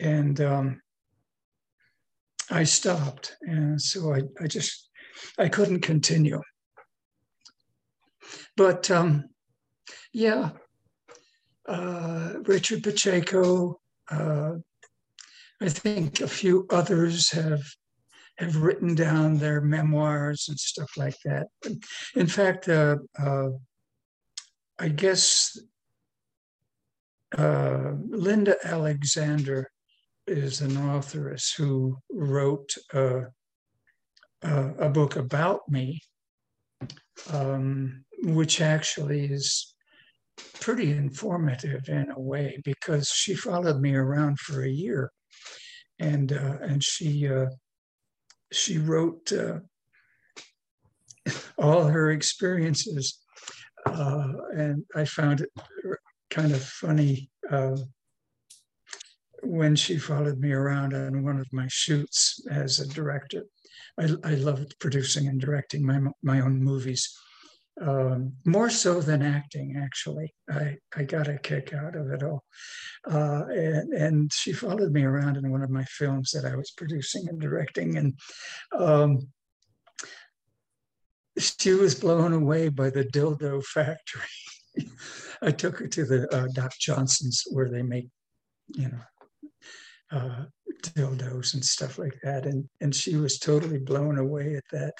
And 0.00 0.40
um, 0.40 0.80
I 2.50 2.64
stopped. 2.64 3.36
And 3.42 3.80
so 3.80 4.14
I, 4.14 4.22
I 4.40 4.46
just, 4.46 4.88
I 5.38 5.48
couldn't 5.48 5.80
continue. 5.80 6.40
But 8.56 8.90
um, 8.90 9.24
yeah, 10.12 10.50
uh, 11.68 12.34
Richard 12.44 12.82
Pacheco, 12.82 13.80
uh, 14.10 14.52
I 15.60 15.68
think 15.68 16.20
a 16.20 16.28
few 16.28 16.66
others 16.70 17.30
have 17.32 17.62
have 18.38 18.62
written 18.62 18.94
down 18.94 19.36
their 19.36 19.60
memoirs 19.60 20.46
and 20.48 20.58
stuff 20.58 20.96
like 20.96 21.16
that. 21.24 21.48
In 22.14 22.28
fact, 22.28 22.68
uh, 22.68 22.98
uh, 23.18 23.48
I 24.78 24.88
guess 24.90 25.58
uh, 27.36 27.94
Linda 28.08 28.54
Alexander 28.64 29.68
is 30.28 30.60
an 30.60 30.76
authoress 30.76 31.52
who 31.52 31.98
wrote 32.10 32.72
uh, 32.94 33.22
a 34.42 34.88
book 34.88 35.16
about 35.16 35.68
me, 35.68 36.00
um, 37.32 38.04
which 38.22 38.60
actually 38.60 39.24
is 39.24 39.74
pretty 40.60 40.90
informative 40.90 41.88
in 41.88 42.10
a 42.10 42.20
way 42.20 42.60
because 42.64 43.08
she 43.08 43.34
followed 43.34 43.80
me 43.80 43.94
around 43.94 44.38
for 44.38 44.62
a 44.62 44.70
year, 44.70 45.10
and 45.98 46.32
uh, 46.32 46.58
and 46.62 46.82
she 46.82 47.28
uh, 47.28 47.46
she 48.52 48.78
wrote 48.78 49.32
uh, 49.32 49.60
all 51.58 51.84
her 51.84 52.10
experiences. 52.10 53.18
Uh, 53.86 54.32
and 54.54 54.84
I 54.94 55.04
found 55.04 55.40
it 55.40 55.50
kind 56.30 56.52
of 56.52 56.62
funny 56.62 57.30
uh, 57.50 57.76
when 59.42 59.76
she 59.76 59.98
followed 59.98 60.38
me 60.38 60.52
around 60.52 60.94
on 60.94 61.24
one 61.24 61.38
of 61.38 61.46
my 61.52 61.66
shoots 61.68 62.40
as 62.50 62.80
a 62.80 62.88
director. 62.88 63.44
I, 63.98 64.08
I 64.24 64.34
loved 64.34 64.78
producing 64.78 65.28
and 65.28 65.40
directing 65.40 65.84
my, 65.84 66.00
my 66.22 66.40
own 66.40 66.62
movies. 66.62 67.16
Um, 67.80 68.32
more 68.44 68.70
so 68.70 69.00
than 69.00 69.22
acting, 69.22 69.80
actually. 69.80 70.34
I, 70.50 70.78
I 70.96 71.04
got 71.04 71.28
a 71.28 71.38
kick 71.38 71.72
out 71.72 71.94
of 71.94 72.10
it 72.10 72.22
all. 72.22 72.44
Uh, 73.08 73.44
and, 73.48 73.92
and 73.92 74.32
she 74.32 74.52
followed 74.52 74.92
me 74.92 75.04
around 75.04 75.36
in 75.36 75.50
one 75.50 75.62
of 75.62 75.70
my 75.70 75.84
films 75.84 76.32
that 76.32 76.44
I 76.44 76.56
was 76.56 76.72
producing 76.72 77.28
and 77.28 77.40
directing. 77.40 77.96
And 77.96 78.18
um, 78.76 79.28
she 81.38 81.72
was 81.72 81.94
blown 81.94 82.32
away 82.32 82.68
by 82.68 82.90
the 82.90 83.04
dildo 83.04 83.64
factory. 83.64 84.22
I 85.42 85.52
took 85.52 85.78
her 85.78 85.86
to 85.86 86.04
the 86.04 86.34
uh, 86.34 86.48
Doc 86.54 86.72
Johnson's 86.80 87.44
where 87.50 87.68
they 87.68 87.82
make, 87.82 88.08
you 88.74 88.88
know, 88.88 89.00
uh, 90.10 90.44
dildos 90.82 91.54
and 91.54 91.64
stuff 91.64 91.98
like 91.98 92.18
that. 92.22 92.44
And, 92.44 92.68
and 92.80 92.94
she 92.94 93.16
was 93.16 93.38
totally 93.38 93.78
blown 93.78 94.18
away 94.18 94.56
at 94.56 94.64
that. 94.72 94.94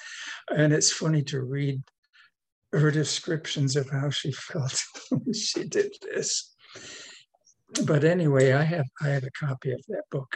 And 0.49 0.71
it's 0.71 0.93
funny 0.93 1.23
to 1.23 1.41
read 1.41 1.81
her 2.71 2.91
descriptions 2.91 3.75
of 3.75 3.89
how 3.89 4.09
she 4.09 4.31
felt 4.31 4.79
when 5.11 5.33
she 5.33 5.63
did 5.63 5.91
this. 6.01 6.55
But 7.85 8.03
anyway, 8.03 8.53
I 8.53 8.63
have 8.63 8.87
I 9.01 9.09
have 9.09 9.23
a 9.23 9.31
copy 9.31 9.71
of 9.71 9.81
that 9.89 10.03
book. 10.11 10.35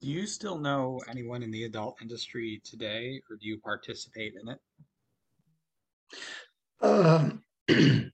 Do 0.00 0.08
you 0.08 0.26
still 0.26 0.58
know 0.58 1.00
anyone 1.08 1.42
in 1.42 1.50
the 1.50 1.64
adult 1.64 1.96
industry 2.02 2.60
today, 2.64 3.20
or 3.30 3.36
do 3.36 3.46
you 3.48 3.58
participate 3.60 4.34
in 4.40 4.48
it? 4.48 4.58
Um, 6.80 7.42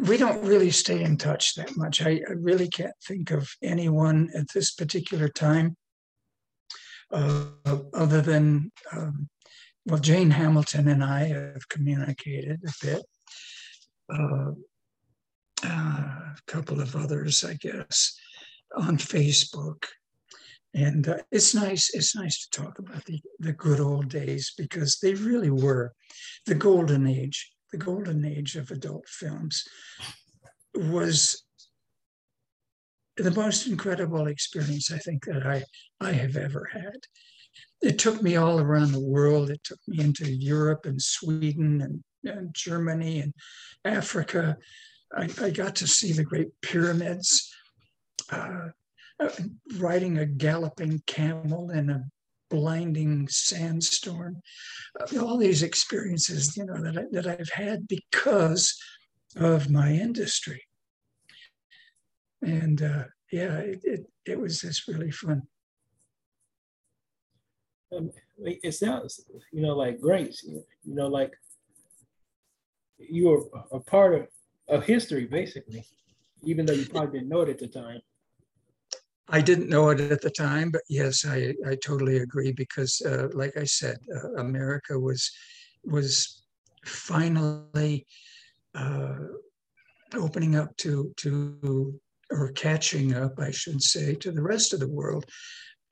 we 0.00 0.16
don't 0.16 0.44
really 0.44 0.70
stay 0.70 1.02
in 1.02 1.16
touch 1.16 1.54
that 1.54 1.76
much. 1.76 2.00
I, 2.02 2.20
I, 2.28 2.32
really 2.32 2.68
can't 2.68 2.94
think 3.06 3.30
of 3.30 3.48
anyone 3.62 4.30
at 4.34 4.46
this 4.54 4.72
particular 4.72 5.28
time 5.28 5.76
uh, 7.14 7.78
other 7.94 8.20
than, 8.20 8.72
um, 8.92 9.28
well, 9.86 10.00
Jane 10.00 10.30
Hamilton 10.30 10.88
and 10.88 11.04
I 11.04 11.28
have 11.28 11.68
communicated 11.68 12.60
a 12.66 12.72
bit. 12.84 13.02
Uh, 14.12 14.50
uh, 15.64 15.68
a 15.68 16.36
couple 16.46 16.80
of 16.80 16.94
others, 16.96 17.44
I 17.44 17.54
guess, 17.54 18.18
on 18.76 18.98
Facebook. 18.98 19.84
And 20.74 21.08
uh, 21.08 21.18
it's 21.30 21.54
nice. 21.54 21.94
It's 21.94 22.16
nice 22.16 22.46
to 22.46 22.62
talk 22.62 22.78
about 22.78 23.04
the, 23.04 23.20
the 23.38 23.52
good 23.52 23.80
old 23.80 24.08
days 24.08 24.52
because 24.58 24.98
they 24.98 25.14
really 25.14 25.50
were 25.50 25.92
the 26.46 26.56
golden 26.56 27.06
age. 27.06 27.52
The 27.70 27.78
golden 27.78 28.24
age 28.24 28.56
of 28.56 28.70
adult 28.70 29.08
films 29.08 29.64
was 30.74 31.43
the 33.16 33.30
most 33.30 33.66
incredible 33.66 34.26
experience 34.26 34.90
I 34.90 34.98
think 34.98 35.24
that 35.26 35.46
I, 35.46 35.62
I 36.00 36.12
have 36.12 36.36
ever 36.36 36.68
had. 36.72 36.96
It 37.82 37.98
took 37.98 38.22
me 38.22 38.36
all 38.36 38.60
around 38.60 38.92
the 38.92 39.00
world. 39.00 39.50
It 39.50 39.62
took 39.62 39.78
me 39.86 40.00
into 40.02 40.30
Europe 40.30 40.86
and 40.86 41.00
Sweden 41.00 41.80
and, 41.80 42.02
and 42.24 42.54
Germany 42.54 43.20
and 43.20 43.34
Africa. 43.84 44.56
I, 45.16 45.28
I, 45.40 45.50
got 45.50 45.76
to 45.76 45.86
see 45.86 46.12
the 46.12 46.24
Great 46.24 46.48
Pyramids, 46.62 47.54
uh, 48.32 48.68
uh 49.20 49.30
riding 49.78 50.18
a 50.18 50.26
galloping 50.26 51.02
camel 51.06 51.70
in 51.70 51.90
a 51.90 52.04
blinding 52.50 53.28
sandstorm. 53.28 54.40
Uh, 54.98 55.20
all 55.20 55.36
these 55.36 55.62
experiences, 55.62 56.56
you 56.56 56.64
know, 56.64 56.82
that, 56.82 56.98
I, 56.98 57.04
that 57.12 57.26
I've 57.26 57.50
had 57.50 57.86
because 57.86 58.76
of 59.36 59.70
my 59.70 59.92
industry 59.92 60.62
and 62.44 62.82
uh, 62.82 63.04
yeah, 63.32 63.58
it, 63.58 63.80
it, 63.84 64.06
it 64.26 64.38
was 64.38 64.60
just 64.60 64.86
really 64.86 65.10
fun. 65.10 65.42
Um, 67.96 68.10
it 68.38 68.74
sounds, 68.74 69.20
you 69.52 69.62
know, 69.62 69.76
like 69.76 70.00
grace. 70.00 70.42
You 70.44 70.64
know, 70.84 71.06
like 71.06 71.32
you 72.98 73.28
were 73.28 73.44
a 73.72 73.80
part 73.80 74.14
of, 74.14 74.26
of 74.68 74.84
history, 74.84 75.26
basically, 75.26 75.84
even 76.42 76.66
though 76.66 76.72
you 76.72 76.86
probably 76.86 77.18
didn't 77.18 77.28
know 77.28 77.42
it 77.42 77.48
at 77.48 77.58
the 77.58 77.68
time. 77.68 78.00
I 79.28 79.40
didn't 79.40 79.70
know 79.70 79.88
it 79.88 80.00
at 80.00 80.20
the 80.20 80.30
time, 80.30 80.70
but 80.70 80.82
yes, 80.88 81.24
I, 81.26 81.54
I 81.66 81.76
totally 81.76 82.18
agree 82.18 82.52
because, 82.52 83.00
uh, 83.06 83.28
like 83.32 83.56
I 83.56 83.64
said, 83.64 83.96
uh, 84.14 84.34
America 84.34 84.98
was 84.98 85.30
was 85.84 86.44
finally 86.84 88.06
uh, 88.74 89.16
opening 90.14 90.56
up 90.56 90.76
to 90.78 91.12
to 91.18 92.00
or 92.30 92.52
catching 92.52 93.14
up, 93.14 93.38
I 93.38 93.50
should 93.50 93.82
say, 93.82 94.14
to 94.16 94.30
the 94.32 94.42
rest 94.42 94.72
of 94.72 94.80
the 94.80 94.88
world 94.88 95.26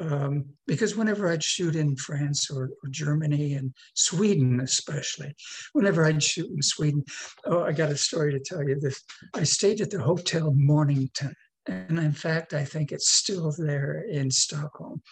Um, 0.01 0.47
because 0.67 0.97
whenever 0.97 1.29
I'd 1.29 1.45
shoot 1.45 1.77
in 1.77 1.97
France 1.97 2.51
or, 2.51 2.71
or, 2.83 2.89
Germany 2.91 3.55
and 3.55 3.73
Sweden, 3.95 4.61
especially, 4.61 5.35
whenever 5.75 6.05
I'd 6.05 6.23
shoot 6.23 6.51
in 6.51 6.63
Sweden, 6.63 7.05
oh, 7.45 7.63
I 7.63 7.73
got 7.73 7.93
a 7.93 7.97
story 7.97 8.33
to 8.33 8.41
tell 8.41 8.67
you. 8.67 8.81
This 8.81 9.01
I 9.35 9.45
stayed 9.45 9.81
at 9.81 9.91
the 9.91 10.01
Hotel 10.01 10.53
Mornington, 10.57 11.35
and 11.67 11.99
in 11.99 12.13
fact, 12.13 12.53
I 12.53 12.65
think 12.65 12.91
it's 12.91 13.11
still 13.13 13.55
there 13.57 14.05
in 14.11 14.31
Stockholm, 14.31 15.03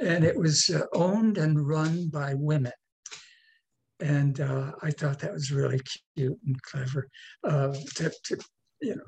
and 0.00 0.24
it 0.24 0.36
was 0.36 0.70
uh, 0.70 0.86
owned 0.92 1.38
and 1.38 1.68
run 1.68 2.08
by 2.08 2.34
women 2.34 2.72
and 4.00 4.40
uh, 4.40 4.72
I 4.82 4.90
thought 4.90 5.20
that 5.20 5.32
was 5.32 5.50
really 5.50 5.80
cute 6.16 6.38
and 6.46 6.62
clever. 6.62 7.08
Uh, 7.44 7.72
to, 7.96 8.12
to, 8.24 8.36
you 8.82 8.96
know, 8.96 9.02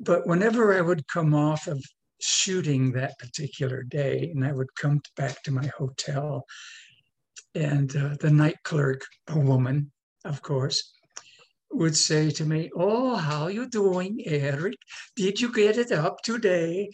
but 0.00 0.26
whenever 0.26 0.76
I 0.76 0.80
would 0.80 1.06
come 1.08 1.34
off 1.34 1.66
of 1.66 1.82
shooting 2.20 2.92
that 2.92 3.18
particular 3.18 3.82
day, 3.82 4.30
and 4.34 4.44
I 4.44 4.52
would 4.52 4.74
come 4.76 5.00
back 5.16 5.42
to 5.44 5.52
my 5.52 5.66
hotel, 5.78 6.44
and 7.54 7.94
uh, 7.96 8.16
the 8.20 8.30
night 8.30 8.56
clerk, 8.64 9.02
a 9.28 9.38
woman, 9.38 9.92
of 10.24 10.42
course, 10.42 10.94
would 11.70 11.96
say 11.96 12.30
to 12.30 12.44
me, 12.44 12.70
"Oh, 12.76 13.16
how 13.16 13.48
you 13.48 13.68
doing, 13.68 14.20
Eric? 14.24 14.76
Did 15.16 15.40
you 15.40 15.52
get 15.52 15.76
it 15.78 15.92
up 15.92 16.18
today?" 16.22 16.90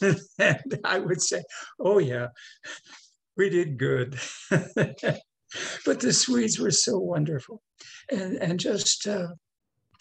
and 0.38 0.78
I 0.84 0.98
would 0.98 1.22
say, 1.22 1.42
"Oh 1.78 1.98
yeah, 1.98 2.28
we 3.36 3.50
did 3.50 3.78
good." 3.78 4.18
but 4.50 6.00
the 6.00 6.12
Swedes 6.12 6.58
were 6.58 6.70
so 6.70 6.98
wonderful, 6.98 7.62
and 8.10 8.36
and 8.36 8.60
just 8.60 9.06
uh, 9.06 9.28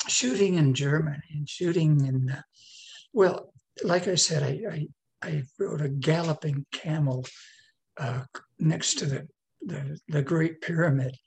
shooting 0.08 0.56
in 0.56 0.74
Germany 0.74 1.22
and 1.34 1.50
shooting 1.50 2.06
in, 2.06 2.30
uh, 2.30 2.42
well, 3.14 3.54
like 3.84 4.08
I 4.08 4.16
said, 4.16 4.44
I, 4.44 4.62
I, 4.72 4.88
I 5.22 5.44
rode 5.60 5.82
a 5.82 5.90
galloping 5.90 6.66
camel 6.72 7.26
uh, 7.98 8.24
next 8.60 9.00
to 9.00 9.06
the, 9.06 9.28
the, 9.62 10.00
the 10.08 10.22
Great 10.22 10.62
Pyramid 10.62 11.18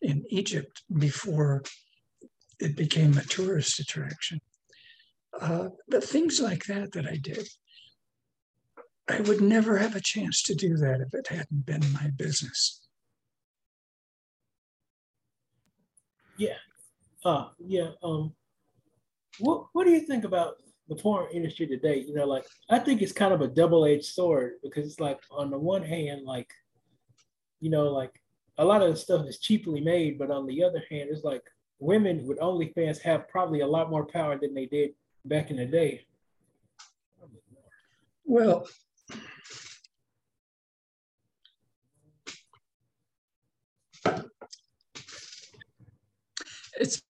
in 0.00 0.24
Egypt 0.28 0.82
before 0.98 1.62
it 2.58 2.76
became 2.76 3.16
a 3.16 3.24
tourist 3.24 3.80
attraction. 3.80 4.40
Uh, 5.40 5.68
but 5.88 6.04
things 6.04 6.40
like 6.40 6.66
that 6.66 6.92
that 6.92 7.06
I 7.06 7.16
did, 7.16 7.48
I 9.08 9.20
would 9.20 9.40
never 9.40 9.78
have 9.78 9.96
a 9.96 10.00
chance 10.00 10.42
to 10.42 10.54
do 10.54 10.76
that 10.76 11.00
if 11.00 11.14
it 11.14 11.28
hadn't 11.28 11.66
been 11.66 11.92
my 11.92 12.10
business. 12.16 12.80
Yeah, 16.36 16.58
uh, 17.24 17.48
yeah. 17.58 17.90
Um, 18.02 18.34
what 19.38 19.66
what 19.72 19.84
do 19.84 19.90
you 19.90 20.00
think 20.00 20.24
about 20.24 20.56
the 20.88 20.96
porn 20.96 21.26
industry 21.32 21.66
today? 21.66 22.04
You 22.06 22.14
know, 22.14 22.26
like 22.26 22.44
I 22.68 22.78
think 22.78 23.02
it's 23.02 23.12
kind 23.12 23.32
of 23.32 23.40
a 23.40 23.48
double 23.48 23.84
edged 23.84 24.04
sword 24.04 24.54
because 24.62 24.86
it's 24.86 25.00
like 25.00 25.20
on 25.30 25.50
the 25.50 25.58
one 25.58 25.82
hand, 25.82 26.24
like, 26.24 26.50
you 27.60 27.70
know, 27.70 27.84
like 27.84 28.12
a 28.58 28.64
lot 28.64 28.82
of 28.82 28.90
the 28.90 28.96
stuff 28.96 29.26
is 29.26 29.38
cheaply 29.38 29.80
made, 29.80 30.18
but 30.18 30.30
on 30.30 30.46
the 30.46 30.62
other 30.62 30.82
hand, 30.90 31.08
it's 31.10 31.24
like 31.24 31.42
women 31.78 32.26
with 32.26 32.38
OnlyFans 32.38 33.00
have 33.00 33.28
probably 33.28 33.60
a 33.60 33.66
lot 33.66 33.90
more 33.90 34.06
power 34.06 34.38
than 34.38 34.54
they 34.54 34.66
did 34.66 34.90
back 35.24 35.50
in 35.50 35.56
the 35.56 35.66
day. 35.66 36.06
Well, 38.24 38.66
it's 46.78 47.02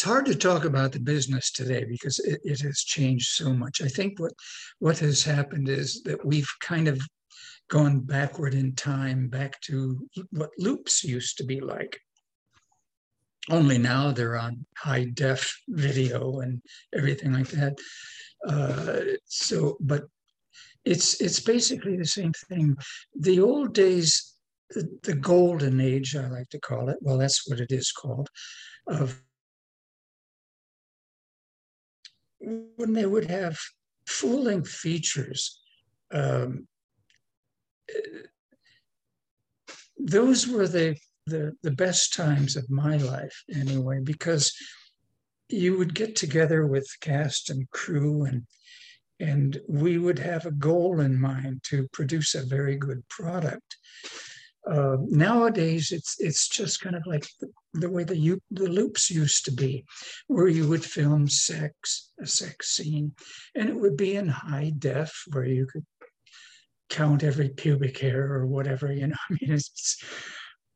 it's 0.00 0.08
hard 0.08 0.24
to 0.24 0.34
talk 0.34 0.64
about 0.64 0.92
the 0.92 0.98
business 0.98 1.52
today 1.52 1.84
because 1.84 2.18
it, 2.20 2.40
it, 2.42 2.58
has 2.62 2.78
changed 2.78 3.32
so 3.32 3.52
much. 3.52 3.82
I 3.82 3.88
think 3.88 4.18
what 4.18 4.32
what 4.78 4.98
has 5.00 5.22
happened 5.22 5.68
is 5.68 6.02
that 6.04 6.24
we've 6.24 6.48
kind 6.62 6.88
of 6.88 6.98
gone 7.68 8.00
backward 8.00 8.54
in 8.54 8.74
time, 8.74 9.28
back 9.28 9.60
to 9.60 10.08
what 10.30 10.48
loops 10.56 11.04
used 11.04 11.36
to 11.36 11.44
be 11.44 11.60
like. 11.60 12.00
Only 13.50 13.76
now 13.76 14.10
they're 14.10 14.38
on 14.38 14.64
high 14.78 15.04
def 15.12 15.54
video 15.68 16.40
and 16.40 16.62
everything 16.96 17.34
like 17.34 17.48
that. 17.48 17.78
Uh, 18.48 19.18
so, 19.26 19.76
but 19.80 20.04
it's 20.86 21.20
it's 21.20 21.40
basically 21.40 21.98
the 21.98 22.06
same 22.06 22.32
thing. 22.48 22.74
The 23.16 23.40
old 23.40 23.74
days, 23.74 24.34
the, 24.70 25.14
golden 25.14 25.78
age, 25.78 26.16
I 26.16 26.26
like 26.28 26.48
to 26.52 26.58
call 26.58 26.88
it. 26.88 26.96
Well, 27.02 27.18
that's 27.18 27.46
what 27.46 27.60
it 27.60 27.70
is 27.70 27.92
called, 27.92 28.30
of 28.86 29.20
when 32.40 32.92
they 32.92 33.06
would 33.06 33.30
have 33.30 33.58
full-length 34.06 34.68
features, 34.68 35.60
um, 36.12 36.66
those 39.98 40.48
were 40.48 40.66
the, 40.66 40.96
the 41.26 41.52
the 41.62 41.70
best 41.70 42.14
times 42.14 42.56
of 42.56 42.70
my 42.70 42.96
life 42.96 43.44
anyway, 43.54 44.00
because 44.02 44.52
you 45.48 45.76
would 45.76 45.94
get 45.94 46.16
together 46.16 46.66
with 46.66 46.88
cast 47.00 47.50
and 47.50 47.70
crew 47.70 48.24
and 48.24 48.46
and 49.18 49.60
we 49.68 49.98
would 49.98 50.18
have 50.18 50.46
a 50.46 50.50
goal 50.50 51.00
in 51.00 51.20
mind 51.20 51.62
to 51.64 51.86
produce 51.92 52.34
a 52.34 52.46
very 52.46 52.76
good 52.76 53.06
product. 53.08 53.76
Uh, 54.68 54.96
nowadays, 55.08 55.90
it's 55.90 56.16
it's 56.18 56.48
just 56.48 56.80
kind 56.80 56.94
of 56.94 57.02
like 57.06 57.26
the, 57.40 57.48
the 57.74 57.90
way 57.90 58.04
the 58.04 58.16
you, 58.16 58.38
the 58.50 58.68
loops 58.68 59.10
used 59.10 59.44
to 59.44 59.52
be, 59.52 59.84
where 60.26 60.48
you 60.48 60.68
would 60.68 60.84
film 60.84 61.28
sex, 61.28 62.12
a 62.20 62.26
sex 62.26 62.72
scene, 62.72 63.12
and 63.54 63.68
it 63.68 63.76
would 63.76 63.96
be 63.96 64.16
in 64.16 64.28
high 64.28 64.72
def, 64.78 65.24
where 65.32 65.46
you 65.46 65.66
could 65.66 65.86
count 66.90 67.22
every 67.22 67.48
pubic 67.48 67.98
hair 67.98 68.32
or 68.32 68.46
whatever. 68.46 68.92
You 68.92 69.08
know, 69.08 69.16
I 69.30 69.32
mean, 69.32 69.52
it's, 69.54 70.04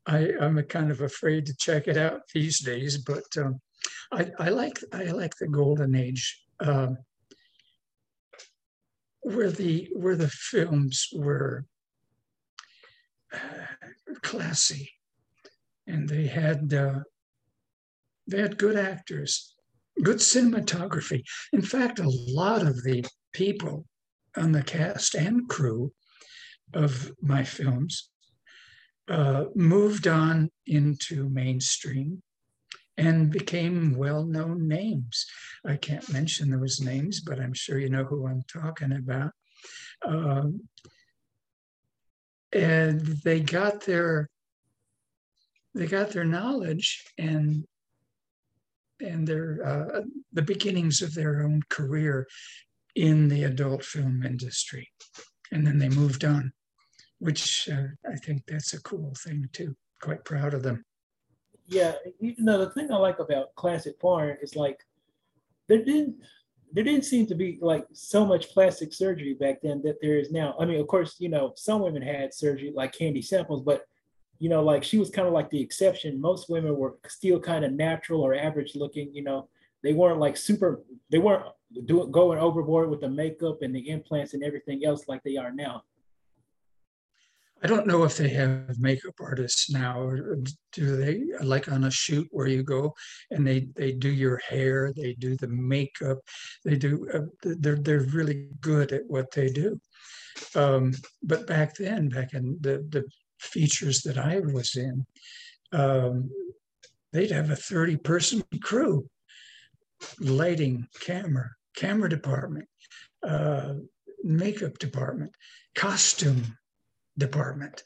I 0.06 0.32
I'm 0.40 0.60
kind 0.62 0.90
of 0.90 1.02
afraid 1.02 1.44
to 1.46 1.56
check 1.58 1.86
it 1.86 1.98
out 1.98 2.22
these 2.32 2.60
days, 2.60 2.96
but 2.98 3.24
um, 3.36 3.60
I 4.12 4.30
I 4.38 4.48
like 4.48 4.78
I 4.92 5.04
like 5.04 5.36
the 5.36 5.48
golden 5.48 5.94
age. 5.94 6.40
Um, 6.60 6.96
where 9.24 9.50
the 9.50 9.88
where 9.94 10.16
the 10.16 10.28
films 10.28 11.08
were 11.14 11.64
classy, 14.22 14.90
and 15.86 16.08
they 16.08 16.26
had 16.26 16.72
uh, 16.72 17.00
they 18.26 18.40
had 18.40 18.58
good 18.58 18.76
actors, 18.76 19.54
good 20.02 20.18
cinematography. 20.18 21.22
In 21.52 21.62
fact, 21.62 21.98
a 21.98 22.08
lot 22.08 22.62
of 22.62 22.82
the 22.82 23.04
people 23.32 23.86
on 24.36 24.52
the 24.52 24.62
cast 24.62 25.14
and 25.14 25.48
crew 25.48 25.92
of 26.72 27.12
my 27.20 27.44
films 27.44 28.10
uh, 29.08 29.44
moved 29.54 30.08
on 30.08 30.50
into 30.66 31.28
mainstream 31.28 32.22
and 32.96 33.30
became 33.30 33.96
well-known 33.96 34.68
names. 34.68 35.26
I 35.66 35.76
can't 35.76 36.12
mention 36.12 36.50
those 36.50 36.80
names, 36.80 37.20
but 37.20 37.40
I'm 37.40 37.52
sure 37.52 37.78
you 37.78 37.88
know 37.88 38.04
who 38.04 38.26
I'm 38.26 38.42
talking 38.48 38.92
about. 38.92 39.32
Um, 40.06 40.68
and 42.54 43.00
they 43.24 43.40
got 43.40 43.82
their 43.82 44.30
they 45.74 45.86
got 45.86 46.10
their 46.10 46.24
knowledge 46.24 47.04
and 47.18 47.64
and 49.00 49.26
their 49.26 49.58
uh, 49.66 50.00
the 50.32 50.42
beginnings 50.42 51.02
of 51.02 51.14
their 51.14 51.42
own 51.42 51.60
career 51.68 52.26
in 52.94 53.28
the 53.28 53.42
adult 53.42 53.84
film 53.84 54.22
industry. 54.22 54.88
And 55.50 55.66
then 55.66 55.78
they 55.78 55.88
moved 55.88 56.24
on 56.24 56.52
which 57.24 57.68
uh, 57.72 57.86
i 58.10 58.16
think 58.16 58.42
that's 58.46 58.74
a 58.74 58.82
cool 58.82 59.12
thing 59.24 59.48
too. 59.52 59.74
Quite 60.00 60.24
proud 60.24 60.54
of 60.54 60.62
them. 60.62 60.84
Yeah 61.66 61.94
you 62.20 62.34
know 62.38 62.58
the 62.58 62.70
thing 62.70 62.92
i 62.92 62.96
like 62.96 63.18
about 63.18 63.54
classic 63.56 63.98
porn 63.98 64.36
is 64.42 64.54
like 64.54 64.78
there 65.68 65.82
didn't 65.82 66.16
there 66.74 66.82
didn't 66.82 67.04
seem 67.04 67.24
to 67.28 67.36
be 67.36 67.56
like 67.62 67.86
so 67.92 68.26
much 68.26 68.50
plastic 68.50 68.92
surgery 68.92 69.34
back 69.34 69.62
then 69.62 69.80
that 69.84 70.00
there 70.02 70.18
is 70.18 70.32
now. 70.32 70.56
I 70.58 70.64
mean, 70.64 70.80
of 70.80 70.88
course, 70.88 71.14
you 71.20 71.28
know, 71.28 71.52
some 71.56 71.80
women 71.80 72.02
had 72.02 72.34
surgery 72.34 72.72
like 72.74 72.92
Candy 72.92 73.22
Samples, 73.22 73.62
but 73.62 73.86
you 74.40 74.48
know, 74.48 74.62
like 74.62 74.82
she 74.82 74.98
was 74.98 75.08
kind 75.08 75.28
of 75.28 75.32
like 75.32 75.48
the 75.50 75.60
exception. 75.60 76.20
Most 76.20 76.50
women 76.50 76.76
were 76.76 76.96
still 77.06 77.38
kind 77.38 77.64
of 77.64 77.72
natural 77.72 78.22
or 78.22 78.34
average 78.34 78.74
looking. 78.74 79.14
You 79.14 79.22
know, 79.22 79.48
they 79.84 79.92
weren't 79.92 80.18
like 80.18 80.36
super. 80.36 80.82
They 81.10 81.18
weren't 81.18 81.46
doing 81.84 82.10
going 82.10 82.40
overboard 82.40 82.90
with 82.90 83.00
the 83.00 83.08
makeup 83.08 83.62
and 83.62 83.72
the 83.72 83.88
implants 83.88 84.34
and 84.34 84.42
everything 84.42 84.84
else 84.84 85.06
like 85.06 85.22
they 85.22 85.36
are 85.36 85.52
now. 85.52 85.84
I 87.64 87.66
don't 87.66 87.86
know 87.86 88.04
if 88.04 88.18
they 88.18 88.28
have 88.28 88.78
makeup 88.78 89.14
artists 89.18 89.70
now, 89.70 90.10
do 90.72 90.96
they? 90.96 91.24
Like 91.42 91.72
on 91.72 91.84
a 91.84 91.90
shoot 91.90 92.28
where 92.30 92.46
you 92.46 92.62
go 92.62 92.94
and 93.30 93.46
they 93.46 93.68
they 93.74 93.92
do 93.92 94.10
your 94.10 94.36
hair, 94.36 94.92
they 94.94 95.14
do 95.14 95.34
the 95.34 95.48
makeup, 95.48 96.18
they 96.66 96.76
do. 96.76 97.08
Uh, 97.12 97.54
they're 97.58 97.76
they're 97.76 98.00
really 98.12 98.48
good 98.60 98.92
at 98.92 99.06
what 99.06 99.30
they 99.30 99.48
do. 99.48 99.80
Um, 100.54 100.92
but 101.22 101.46
back 101.46 101.74
then, 101.76 102.10
back 102.10 102.34
in 102.34 102.58
the 102.60 102.86
the 102.90 103.04
features 103.40 104.02
that 104.02 104.18
I 104.18 104.40
was 104.40 104.76
in, 104.76 105.06
um, 105.72 106.30
they'd 107.14 107.30
have 107.30 107.48
a 107.48 107.56
thirty 107.56 107.96
person 107.96 108.44
crew, 108.62 109.08
lighting, 110.20 110.86
camera, 111.00 111.48
camera 111.74 112.10
department. 112.10 112.68
Uh, 113.26 113.76
makeup 114.22 114.78
department, 114.78 115.34
costume 115.74 116.58
department. 117.18 117.82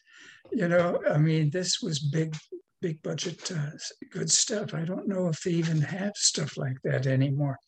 You 0.52 0.68
know, 0.68 1.02
I 1.08 1.18
mean, 1.18 1.50
this 1.50 1.80
was 1.82 1.98
big, 1.98 2.36
big 2.80 3.02
budget, 3.02 3.50
uh, 3.52 3.70
good 4.10 4.30
stuff. 4.30 4.74
I 4.74 4.84
don't 4.84 5.08
know 5.08 5.28
if 5.28 5.42
they 5.42 5.50
even 5.52 5.80
have 5.82 6.12
stuff 6.16 6.56
like 6.56 6.76
that 6.84 7.06
anymore. 7.06 7.58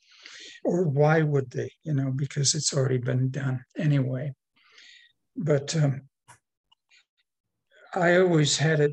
Or 0.64 0.85
why 0.85 1.23
would 1.23 1.51
they, 1.51 1.70
you 1.85 1.94
know, 1.94 2.11
because 2.14 2.55
it's 2.55 2.75
already 2.75 2.99
been 2.99 3.31
done 3.31 3.64
anyway. 3.77 4.33
But 5.37 5.75
um, 5.77 6.03
I 7.94 8.16
always 8.16 8.59
had 8.59 8.81
it, 8.81 8.92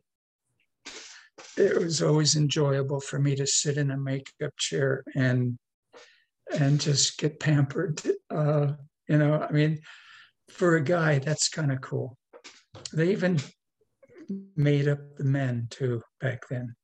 it 1.58 1.78
was 1.78 2.02
always 2.02 2.36
enjoyable 2.36 3.00
for 3.00 3.20
me 3.20 3.36
to 3.36 3.46
sit 3.46 3.78
in 3.78 3.92
a 3.92 3.98
makeup 3.98 4.56
chair 4.58 5.04
and 5.16 5.58
and 6.58 6.80
just 6.80 7.18
get 7.18 7.40
pampered. 7.40 8.02
Uh, 8.30 8.74
you 9.08 9.18
know, 9.18 9.42
I 9.42 9.52
mean, 9.52 9.80
for 10.50 10.76
a 10.76 10.82
guy, 10.82 11.20
that's 11.20 11.50
kind 11.50 11.72
of 11.72 11.82
cool. 11.82 12.18
They 12.93 13.12
even 13.12 13.39
made 14.56 14.88
up 14.88 15.00
the 15.17 15.23
men 15.23 15.67
too 15.69 16.02
back 16.19 16.47
then. 16.50 16.76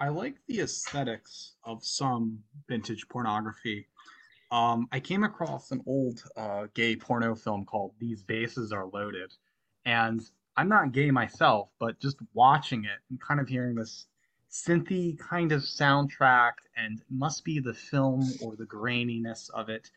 I 0.00 0.08
like 0.08 0.36
the 0.46 0.60
aesthetics 0.60 1.54
of 1.64 1.84
some 1.84 2.38
vintage 2.68 3.08
pornography. 3.08 3.88
Um, 4.50 4.88
I 4.92 5.00
came 5.00 5.24
across 5.24 5.72
an 5.72 5.82
old 5.86 6.22
uh, 6.36 6.66
gay 6.74 6.96
porno 6.96 7.34
film 7.34 7.64
called 7.64 7.92
These 7.98 8.22
Bases 8.22 8.72
Are 8.72 8.86
Loaded. 8.86 9.34
And 9.84 10.22
I'm 10.56 10.68
not 10.68 10.92
gay 10.92 11.10
myself, 11.10 11.70
but 11.78 12.00
just 12.00 12.16
watching 12.32 12.84
it 12.84 12.98
and 13.10 13.20
kind 13.20 13.40
of 13.40 13.48
hearing 13.48 13.74
this 13.74 14.06
synthy 14.50 15.18
kind 15.18 15.52
of 15.52 15.62
soundtrack 15.62 16.52
and 16.76 17.02
must 17.10 17.44
be 17.44 17.58
the 17.58 17.74
film 17.74 18.28
or 18.42 18.56
the 18.56 18.64
graininess 18.64 19.50
of 19.50 19.68
it 19.68 19.90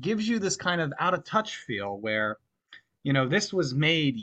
gives 0.00 0.28
you 0.28 0.38
this 0.38 0.56
kind 0.56 0.80
of 0.80 0.92
out 0.98 1.12
of 1.12 1.24
touch 1.24 1.56
feel 1.56 1.98
where 1.98 2.38
you 3.02 3.12
know 3.12 3.26
this 3.26 3.52
was 3.52 3.74
made 3.74 4.18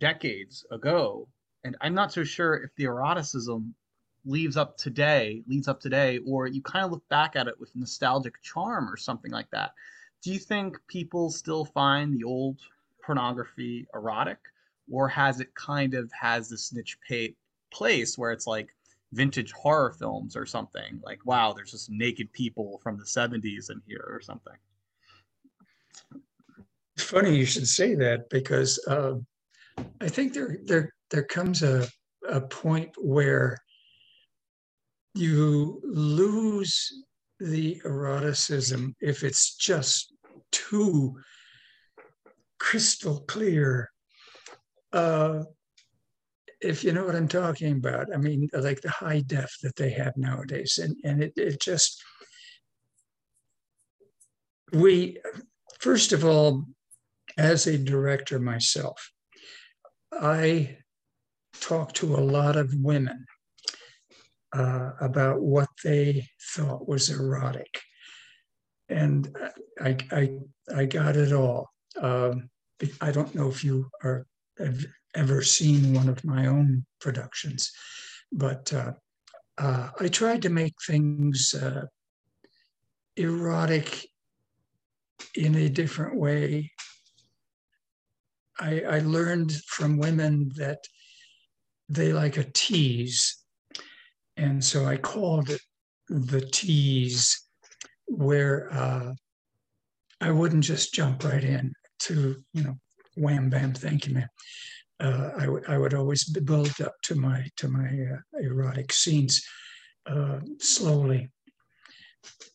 decades 0.00 0.66
ago 0.70 1.28
and 1.64 1.76
i'm 1.80 1.94
not 1.94 2.12
so 2.12 2.24
sure 2.24 2.54
if 2.54 2.74
the 2.76 2.84
eroticism 2.84 3.74
leaves 4.26 4.56
up 4.56 4.76
today 4.76 5.42
leads 5.46 5.68
up 5.68 5.80
today 5.80 6.18
or 6.26 6.46
you 6.46 6.62
kind 6.62 6.84
of 6.84 6.90
look 6.90 7.06
back 7.08 7.36
at 7.36 7.46
it 7.46 7.58
with 7.60 7.74
nostalgic 7.76 8.40
charm 8.42 8.88
or 8.88 8.96
something 8.96 9.30
like 9.30 9.50
that. 9.50 9.72
Do 10.22 10.32
you 10.32 10.38
think 10.38 10.78
people 10.88 11.30
still 11.30 11.64
find 11.64 12.14
the 12.14 12.24
old 12.24 12.58
pornography 13.02 13.86
erotic 13.94 14.38
or 14.90 15.08
has 15.08 15.40
it 15.40 15.54
kind 15.54 15.94
of 15.94 16.10
has 16.12 16.48
this 16.48 16.72
niche 16.72 16.98
pay, 17.06 17.34
place 17.70 18.16
where 18.16 18.32
it's 18.32 18.46
like 18.46 18.74
vintage 19.12 19.52
horror 19.52 19.92
films 19.92 20.36
or 20.36 20.46
something? 20.46 21.00
Like 21.02 21.26
wow 21.26 21.52
there's 21.52 21.72
just 21.72 21.90
naked 21.90 22.32
people 22.32 22.80
from 22.82 22.96
the 22.96 23.04
70s 23.04 23.70
in 23.70 23.82
here 23.86 24.06
or 24.08 24.20
something 24.22 24.56
funny 26.98 27.36
you 27.36 27.44
should 27.44 27.66
say 27.66 27.94
that 27.94 28.28
because 28.30 28.78
uh, 28.88 29.14
i 30.00 30.08
think 30.08 30.32
there 30.32 30.58
there 30.64 30.92
there 31.10 31.24
comes 31.24 31.62
a, 31.62 31.86
a 32.28 32.40
point 32.40 32.90
where 32.98 33.58
you 35.14 35.80
lose 35.84 36.92
the 37.40 37.80
eroticism 37.84 38.94
if 39.00 39.22
it's 39.22 39.54
just 39.56 40.12
too 40.50 41.16
crystal 42.64 43.20
clear. 43.28 43.90
Uh, 44.92 45.42
if 46.60 46.82
you 46.82 46.92
know 46.92 47.04
what 47.04 47.14
I'm 47.14 47.28
talking 47.28 47.72
about, 47.72 48.14
I 48.14 48.16
mean, 48.16 48.48
like 48.54 48.80
the 48.80 48.90
high 48.90 49.20
def 49.20 49.52
that 49.62 49.76
they 49.76 49.90
have 49.90 50.16
nowadays, 50.16 50.78
and 50.82 50.96
and 51.04 51.22
it 51.22 51.34
it 51.36 51.60
just 51.60 52.02
we 54.72 55.18
first 55.80 56.12
of 56.12 56.24
all, 56.24 56.64
as 57.38 57.66
a 57.66 57.78
director 57.78 58.38
myself, 58.38 59.10
I 60.12 60.78
talk 61.60 61.92
to 61.94 62.14
a 62.14 62.20
lot 62.20 62.56
of 62.56 62.74
women 62.74 63.26
uh, 64.54 64.90
about 65.00 65.40
what 65.40 65.68
they 65.82 66.26
thought 66.54 66.88
was 66.88 67.10
erotic, 67.10 67.80
and 68.88 69.36
I 69.80 69.96
I 70.12 70.30
I 70.74 70.84
got 70.84 71.16
it 71.16 71.32
all. 71.32 71.70
Um, 72.00 72.50
I 73.00 73.10
don't 73.10 73.34
know 73.34 73.48
if 73.48 73.64
you 73.64 73.88
are 74.02 74.26
have 74.58 74.84
ever 75.14 75.42
seen 75.42 75.94
one 75.94 76.08
of 76.08 76.24
my 76.24 76.46
own 76.46 76.84
productions, 77.00 77.72
but 78.32 78.72
uh, 78.72 78.92
uh, 79.58 79.90
I 80.00 80.08
tried 80.08 80.42
to 80.42 80.48
make 80.48 80.74
things 80.86 81.54
uh, 81.54 81.86
erotic 83.16 84.06
in 85.34 85.54
a 85.54 85.68
different 85.68 86.16
way. 86.16 86.70
I, 88.60 88.80
I 88.82 88.98
learned 89.00 89.52
from 89.66 89.98
women 89.98 90.50
that 90.56 90.78
they 91.88 92.12
like 92.12 92.36
a 92.36 92.44
tease. 92.44 93.36
And 94.36 94.64
so 94.64 94.84
I 94.84 94.96
called 94.96 95.50
it 95.50 95.60
the 96.08 96.40
tease, 96.40 97.40
where 98.06 98.72
uh, 98.72 99.12
I 100.20 100.30
wouldn't 100.30 100.64
just 100.64 100.94
jump 100.94 101.24
right 101.24 101.42
in 101.42 101.72
to, 102.00 102.42
you 102.52 102.64
know, 102.64 102.74
wham 103.16 103.48
bam, 103.48 103.74
thank 103.74 104.06
you, 104.06 104.14
man 104.14 104.28
uh, 105.00 105.30
I, 105.36 105.44
w- 105.46 105.64
I 105.68 105.78
would 105.78 105.94
always 105.94 106.24
build 106.24 106.80
up 106.80 106.94
to 107.04 107.14
my 107.14 107.46
to 107.56 107.68
my 107.68 107.88
uh, 107.88 108.38
erotic 108.40 108.92
scenes 108.92 109.44
uh, 110.06 110.40
slowly, 110.58 111.30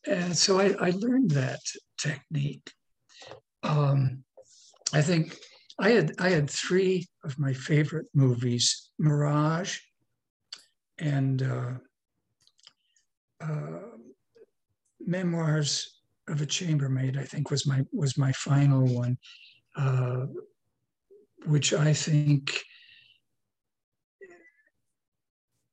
and 0.07 0.35
so 0.35 0.59
I, 0.59 0.75
I 0.79 0.91
learned 0.91 1.31
that 1.31 1.59
technique. 1.97 2.71
Um, 3.63 4.23
I 4.93 5.01
think 5.01 5.37
I 5.79 5.91
had 5.91 6.13
I 6.19 6.29
had 6.29 6.49
three 6.49 7.07
of 7.23 7.39
my 7.39 7.53
favorite 7.53 8.07
movies: 8.13 8.91
Mirage, 8.99 9.79
and 10.97 11.41
uh, 11.41 11.71
uh, 13.41 13.79
Memoirs 14.99 16.01
of 16.27 16.41
a 16.41 16.45
Chambermaid. 16.45 17.17
I 17.17 17.23
think 17.23 17.49
was 17.49 17.65
my 17.65 17.83
was 17.91 18.17
my 18.17 18.31
final 18.33 18.85
one. 18.85 19.17
Uh, 19.75 20.25
which 21.45 21.73
I 21.73 21.93
think 21.93 22.61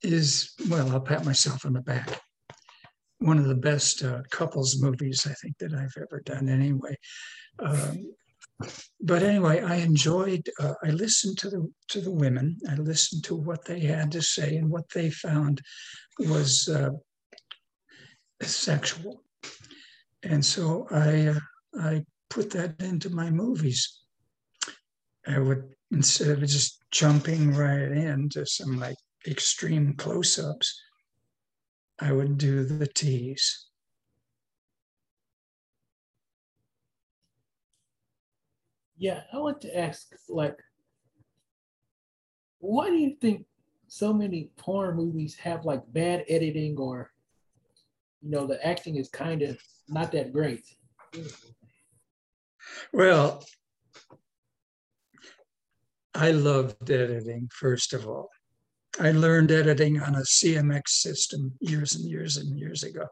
is, 0.02 0.52
well, 0.68 0.90
I'll 0.90 1.00
pat 1.00 1.24
myself 1.24 1.66
on 1.66 1.72
the 1.72 1.80
back. 1.80 2.20
One 3.18 3.38
of 3.38 3.46
the 3.46 3.54
best 3.54 4.04
uh, 4.04 4.22
couples 4.30 4.80
movies 4.80 5.26
I 5.28 5.32
think 5.34 5.58
that 5.58 5.74
I've 5.74 5.96
ever 5.96 6.22
done, 6.24 6.48
anyway. 6.48 6.96
Um, 7.58 8.14
but 9.00 9.22
anyway, 9.22 9.60
I 9.60 9.76
enjoyed. 9.76 10.48
Uh, 10.58 10.74
I 10.82 10.90
listened 10.90 11.38
to 11.38 11.50
the 11.50 11.70
to 11.88 12.00
the 12.00 12.10
women. 12.10 12.56
I 12.68 12.76
listened 12.76 13.24
to 13.24 13.36
what 13.36 13.64
they 13.64 13.80
had 13.80 14.10
to 14.12 14.22
say 14.22 14.56
and 14.56 14.70
what 14.70 14.88
they 14.94 15.10
found 15.10 15.60
was 16.18 16.68
uh, 16.68 16.90
sexual, 18.42 19.22
and 20.22 20.44
so 20.44 20.86
I 20.90 21.26
uh, 21.26 21.40
I 21.80 22.04
put 22.30 22.50
that 22.50 22.80
into 22.80 23.10
my 23.10 23.30
movies. 23.30 24.00
I 25.26 25.38
would 25.38 25.64
instead 25.90 26.30
of 26.30 26.48
just 26.48 26.78
jumping 26.90 27.52
right 27.52 27.90
into 27.90 28.46
some 28.46 28.78
like 28.78 28.96
extreme 29.26 29.94
close-ups, 29.94 30.80
I 32.00 32.12
would 32.12 32.38
do 32.38 32.64
the 32.64 32.86
tease. 32.86 33.65
Yeah, 38.98 39.22
I 39.32 39.38
want 39.38 39.60
to 39.62 39.78
ask, 39.78 40.08
like, 40.28 40.58
why 42.58 42.88
do 42.88 42.96
you 42.96 43.16
think 43.20 43.44
so 43.88 44.12
many 44.12 44.50
porn 44.56 44.96
movies 44.96 45.36
have 45.36 45.64
like 45.64 45.82
bad 45.92 46.24
editing 46.28 46.76
or, 46.78 47.10
you 48.22 48.30
know, 48.30 48.46
the 48.46 48.64
acting 48.66 48.96
is 48.96 49.08
kind 49.08 49.42
of 49.42 49.58
not 49.88 50.12
that 50.12 50.32
great? 50.32 50.64
Well, 52.92 53.44
I 56.14 56.30
loved 56.30 56.90
editing, 56.90 57.48
first 57.52 57.92
of 57.92 58.08
all. 58.08 58.30
I 58.98 59.10
learned 59.10 59.50
editing 59.50 60.00
on 60.00 60.14
a 60.14 60.20
CMX 60.20 60.88
system 60.88 61.52
years 61.60 61.94
and 61.94 62.08
years 62.08 62.38
and 62.38 62.58
years 62.58 62.82
ago. 62.82 63.06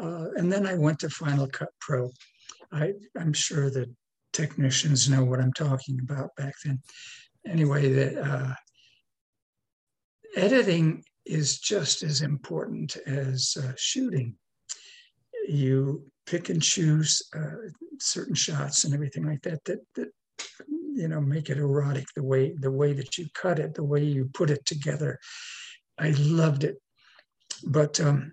Uh, 0.00 0.26
and 0.36 0.50
then 0.50 0.64
I 0.64 0.76
went 0.76 1.00
to 1.00 1.10
Final 1.10 1.48
Cut 1.48 1.70
Pro. 1.80 2.10
I, 2.72 2.92
I'm 3.18 3.32
sure 3.32 3.68
that 3.70 3.88
technicians 4.32 5.08
know 5.08 5.24
what 5.24 5.40
I'm 5.40 5.52
talking 5.52 5.98
about 6.02 6.34
back 6.36 6.54
then. 6.64 6.80
Anyway, 7.46 7.92
that 7.92 8.18
uh, 8.18 8.54
editing 10.36 11.02
is 11.24 11.58
just 11.58 12.02
as 12.02 12.22
important 12.22 12.96
as 13.06 13.56
uh, 13.62 13.72
shooting. 13.76 14.34
You 15.48 16.04
pick 16.26 16.50
and 16.50 16.62
choose 16.62 17.22
uh, 17.34 17.70
certain 18.00 18.34
shots 18.34 18.84
and 18.84 18.94
everything 18.94 19.24
like 19.24 19.42
that 19.42 19.64
that, 19.64 19.80
that 19.94 20.08
you 20.98 21.08
know 21.08 21.20
make 21.20 21.48
it 21.48 21.58
erotic 21.58 22.06
the 22.14 22.22
way 22.22 22.52
the 22.58 22.70
way 22.70 22.92
that 22.92 23.16
you 23.16 23.26
cut 23.34 23.58
it 23.58 23.74
the 23.74 23.84
way 23.84 24.02
you 24.02 24.28
put 24.34 24.50
it 24.50 24.64
together 24.66 25.18
i 25.98 26.10
loved 26.10 26.64
it 26.64 26.76
but 27.64 28.00
um 28.00 28.32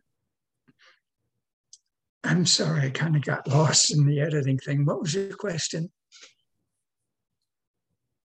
I'm 2.26 2.46
sorry, 2.46 2.88
I 2.88 2.90
kind 2.90 3.16
of 3.16 3.24
got 3.24 3.48
lost 3.48 3.94
in 3.94 4.06
the 4.06 4.20
editing 4.20 4.58
thing. 4.58 4.84
What 4.84 5.00
was 5.00 5.14
your 5.14 5.36
question? 5.36 5.92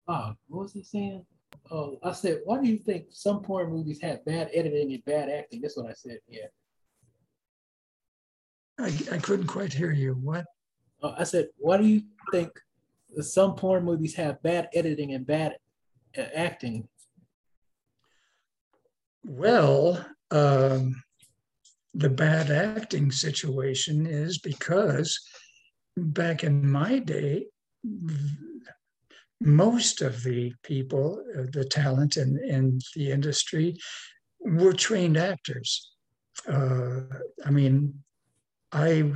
Oh, 0.08 0.34
what 0.48 0.64
was 0.64 0.74
he 0.74 0.84
saying? 0.84 1.26
Oh, 1.72 1.98
I 2.04 2.12
said, 2.12 2.42
why 2.46 2.60
do 2.60 2.68
you 2.68 2.78
think 2.78 3.06
some 3.12 3.42
porn 3.42 3.70
movies 3.70 4.02
have 4.02 4.26
bad 4.26 4.50
editing 4.54 4.94
and 4.94 5.06
bad 5.06 5.30
acting? 5.30 5.62
That's 5.62 5.78
what 5.78 5.90
I 5.90 5.94
said. 5.94 6.18
Yeah. 6.28 6.48
I, 8.80 8.88
I 9.12 9.18
couldn't 9.20 9.48
quite 9.48 9.72
hear 9.72 9.92
you. 9.92 10.14
What? 10.14 10.46
Uh, 11.02 11.14
I 11.18 11.24
said, 11.24 11.50
why 11.58 11.78
do 11.78 11.86
you 11.86 12.02
think 12.32 12.50
some 13.22 13.56
porn 13.56 13.86
movies 13.86 14.16
have 14.16 14.42
bad 14.42 14.70
editing 14.74 15.14
and 15.14 15.26
bad 15.26 15.56
uh, 16.18 16.26
acting? 16.36 16.88
Well, 19.24 20.04
um, 20.32 21.02
the 21.94 22.10
bad 22.10 22.50
acting 22.50 23.12
situation 23.12 24.06
is 24.06 24.40
because 24.40 25.20
back 25.96 26.44
in 26.44 26.70
my 26.70 27.00
day, 27.00 27.46
most 29.40 30.02
of 30.02 30.24
the 30.24 30.54
people, 30.64 31.24
uh, 31.38 31.44
the 31.52 31.66
talent 31.66 32.18
in, 32.18 32.40
in 32.48 32.80
the 32.96 33.12
industry, 33.12 33.78
were 34.40 34.74
trained 34.74 35.18
actors. 35.18 35.92
Uh, 36.48 37.02
I 37.46 37.52
mean, 37.52 38.04
I 38.72 39.12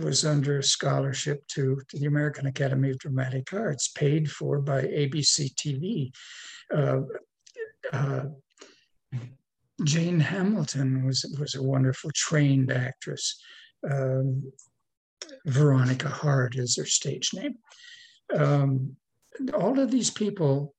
was 0.00 0.24
under 0.24 0.58
a 0.58 0.62
scholarship 0.62 1.46
to, 1.48 1.80
to, 1.88 1.98
the 1.98 2.06
American 2.06 2.46
Academy 2.46 2.90
of 2.90 2.98
Dramatic 2.98 3.52
Arts, 3.52 3.88
paid 3.88 4.30
for 4.30 4.60
by 4.60 4.82
ABC 4.82 5.54
TV. 5.54 6.12
Uh, 6.72 7.02
uh, 7.92 8.24
Jane 9.84 10.20
Hamilton 10.20 11.04
was 11.04 11.24
was 11.38 11.54
a 11.54 11.62
wonderful 11.62 12.10
trained 12.14 12.70
actress. 12.72 13.40
Um, 13.90 14.52
Veronica 15.46 16.08
Hart 16.08 16.56
is 16.56 16.76
her 16.76 16.86
stage 16.86 17.30
name. 17.34 17.56
Um, 18.34 18.96
all 19.54 19.78
of 19.78 19.90
these 19.90 20.10
people, 20.10 20.74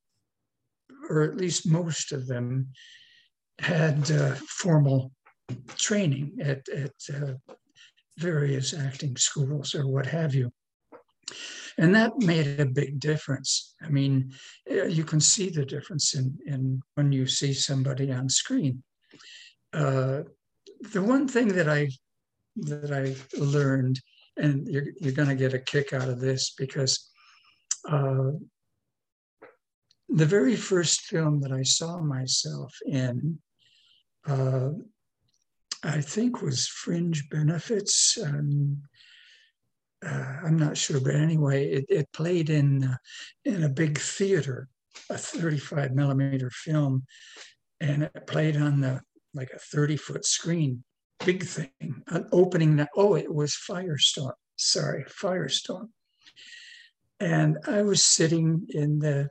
or 1.10 1.24
at 1.24 1.38
least 1.38 1.68
most 1.68 2.12
of 2.12 2.28
them, 2.28 2.70
had 3.60 4.10
uh, 4.12 4.36
formal 4.48 5.12
training 5.76 6.38
at, 6.42 6.68
at 6.70 6.92
uh, 7.14 7.34
various 8.18 8.74
acting 8.74 9.16
schools 9.18 9.76
or 9.76 9.88
what 9.88 10.06
have 10.06 10.34
you. 10.34 10.52
And 11.78 11.96
that 11.96 12.12
made 12.20 12.60
a 12.60 12.66
big 12.66 13.00
difference. 13.00 13.76
I 13.82 13.90
mean, 13.90 14.32
uh, 14.70 14.86
you 14.86 15.04
can 15.04 15.20
see 15.20 15.50
the 15.50 15.66
difference 15.66 16.14
in, 16.14 16.38
in 16.46 16.82
when 16.96 17.12
you 17.12 17.26
see 17.26 17.54
somebody 17.54 18.12
on 18.12 18.30
screen. 18.30 18.84
Uh, 19.74 20.24
the 20.92 21.02
one 21.02 21.28
thing 21.28 21.48
that 21.50 21.70
I 21.70 21.90
that 22.56 22.92
I 22.92 23.16
learned, 23.40 24.00
and 24.38 24.68
you're, 24.68 24.86
you're 25.00 25.14
going 25.14 25.30
to 25.30 25.36
get 25.36 25.54
a 25.54 25.60
kick 25.60 25.94
out 25.94 26.08
of 26.08 26.20
this 26.20 26.54
because 26.58 27.10
uh, 27.90 28.32
the 30.10 30.26
very 30.26 30.56
first 30.56 31.02
film 31.02 31.42
that 31.42 31.52
I 31.52 31.64
saw 31.64 32.00
myself 32.00 32.76
in, 32.86 33.40
uh, 34.28 34.70
I 35.82 36.02
think 36.02 36.42
was 36.42 36.68
Fringe 36.68 37.28
Benefits. 37.30 38.18
Um, 38.24 38.84
uh, 40.06 40.36
I'm 40.46 40.58
not 40.58 40.78
sure, 40.78 41.00
but 41.00 41.16
anyway, 41.16 41.72
it, 41.72 41.86
it 41.90 42.12
played 42.12 42.50
in 42.50 42.84
uh, 42.84 42.98
in 43.46 43.64
a 43.64 43.70
big 43.70 43.98
theater, 43.98 44.68
a 45.10 45.18
35 45.18 45.94
millimeter 45.94 46.52
film, 46.52 47.06
and 47.82 48.04
it 48.04 48.28
played 48.28 48.58
on 48.58 48.82
the 48.82 49.02
like 49.34 49.52
a 49.54 49.60
30 49.60 49.98
foot 49.98 50.26
screen, 50.26 50.84
big 51.26 51.44
thing, 51.44 52.04
an 52.08 52.28
opening. 52.32 52.76
That, 52.78 52.90
oh, 52.96 53.16
it 53.16 53.34
was 53.34 53.58
Firestorm. 53.70 54.34
Sorry, 54.56 55.06
Firestorm. 55.06 55.90
And 57.20 57.58
I 57.68 57.82
was 57.82 58.04
sitting 58.04 58.68
in 58.70 59.00
the, 59.00 59.30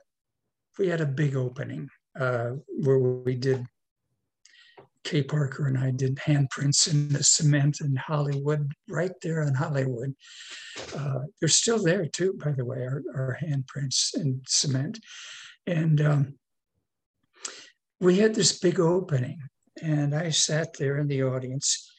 we 0.79 0.87
had 0.87 1.01
a 1.01 1.05
big 1.05 1.35
opening 1.35 1.89
uh, 2.19 2.51
where 2.67 2.99
we 2.99 3.35
did, 3.35 3.65
Kay 5.03 5.21
Parker 5.21 5.67
and 5.67 5.77
I 5.77 5.91
did 5.91 6.15
handprints 6.15 6.89
in 6.89 7.09
the 7.09 7.23
cement 7.23 7.81
in 7.81 7.95
Hollywood, 7.95 8.71
right 8.87 9.11
there 9.21 9.41
in 9.41 9.53
Hollywood. 9.53 10.15
Uh, 10.95 11.19
they're 11.39 11.49
still 11.49 11.83
there 11.83 12.05
too, 12.05 12.33
by 12.43 12.51
the 12.51 12.65
way, 12.65 12.83
our, 12.85 13.03
our 13.13 13.37
handprints 13.41 14.15
in 14.15 14.41
cement. 14.47 14.99
And 15.67 16.01
um, 16.01 16.35
we 17.99 18.17
had 18.17 18.33
this 18.33 18.57
big 18.59 18.79
opening, 18.79 19.39
and 19.81 20.13
I 20.15 20.29
sat 20.29 20.77
there 20.77 20.97
in 20.97 21.07
the 21.07 21.23
audience. 21.23 21.91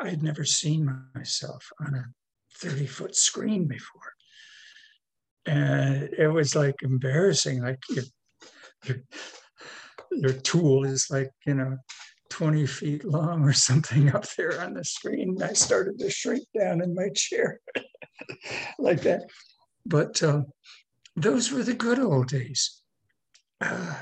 I 0.00 0.08
had 0.08 0.22
never 0.22 0.44
seen 0.44 1.04
myself 1.14 1.70
on 1.80 1.94
a 1.94 2.04
30 2.58 2.86
foot 2.86 3.16
screen 3.16 3.66
before. 3.66 4.12
And 5.46 6.10
it 6.16 6.28
was 6.28 6.54
like 6.54 6.82
embarrassing 6.82 7.62
like 7.62 7.80
your, 7.90 8.04
your, 8.84 8.96
your 10.12 10.32
tool 10.32 10.84
is 10.84 11.08
like 11.10 11.30
you 11.46 11.54
know 11.54 11.78
20 12.30 12.66
feet 12.66 13.04
long 13.04 13.42
or 13.42 13.52
something 13.52 14.14
up 14.14 14.26
there 14.36 14.60
on 14.60 14.74
the 14.74 14.84
screen 14.84 15.36
i 15.42 15.52
started 15.52 15.98
to 15.98 16.08
shrink 16.08 16.44
down 16.56 16.80
in 16.80 16.94
my 16.94 17.08
chair 17.14 17.60
like 18.78 19.02
that. 19.02 19.22
But 19.84 20.22
uh, 20.22 20.42
those 21.16 21.50
were 21.50 21.62
the 21.62 21.74
good 21.74 21.98
old 21.98 22.28
days. 22.28 22.82
Uh, 23.60 23.94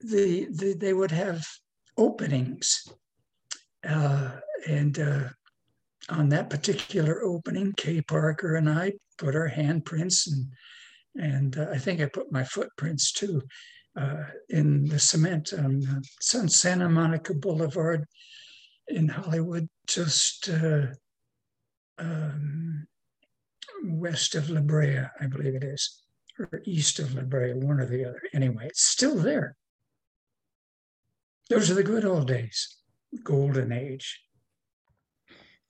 the, 0.00 0.46
the, 0.50 0.74
they 0.78 0.92
would 0.92 1.10
have 1.10 1.46
openings 1.96 2.88
uh, 3.88 4.30
and 4.68 4.98
uh, 4.98 5.28
on 6.08 6.28
that 6.30 6.50
particular 6.50 7.22
opening, 7.22 7.72
Kay 7.76 8.02
Parker 8.02 8.56
and 8.56 8.68
I 8.68 8.92
put 9.18 9.34
our 9.34 9.48
handprints 9.48 10.26
and 10.26 10.46
and 11.16 11.56
uh, 11.56 11.68
I 11.72 11.78
think 11.78 12.00
I 12.00 12.06
put 12.06 12.32
my 12.32 12.42
footprints 12.42 13.12
too 13.12 13.42
uh, 13.96 14.24
in 14.48 14.86
the 14.86 14.98
cement 14.98 15.52
on, 15.52 15.86
uh, 15.86 16.00
Santa 16.20 16.88
Monica 16.88 17.34
Boulevard 17.34 18.04
in 18.88 19.08
Hollywood, 19.08 19.68
just 19.86 20.48
uh, 20.48 20.86
um, 21.98 22.86
west 23.84 24.34
of 24.34 24.50
La 24.50 24.60
Brea, 24.60 25.02
I 25.20 25.26
believe 25.26 25.54
it 25.54 25.64
is, 25.64 26.02
or 26.38 26.60
east 26.64 26.98
of 26.98 27.14
La 27.14 27.22
Brea, 27.22 27.52
one 27.52 27.80
or 27.80 27.86
the 27.86 28.04
other. 28.04 28.20
Anyway, 28.32 28.66
it's 28.66 28.84
still 28.84 29.16
there. 29.16 29.56
Those 31.50 31.70
are 31.70 31.74
the 31.74 31.82
good 31.82 32.06
old 32.06 32.26
days, 32.26 32.78
golden 33.22 33.70
age. 33.70 34.18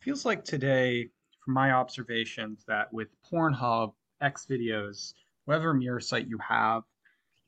Feels 0.01 0.25
like 0.25 0.45
today, 0.45 1.09
from 1.45 1.55
my 1.55 1.73
observations, 1.73 2.65
that 2.69 2.93
with 2.93 3.09
Pornhub, 3.29 3.93
X 4.21 4.47
videos, 4.49 5.15
whatever 5.47 5.75
mirror 5.75 5.99
site 5.99 6.29
you 6.29 6.39
have, 6.39 6.85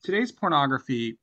today's 0.02 0.32
pornography 0.32 1.18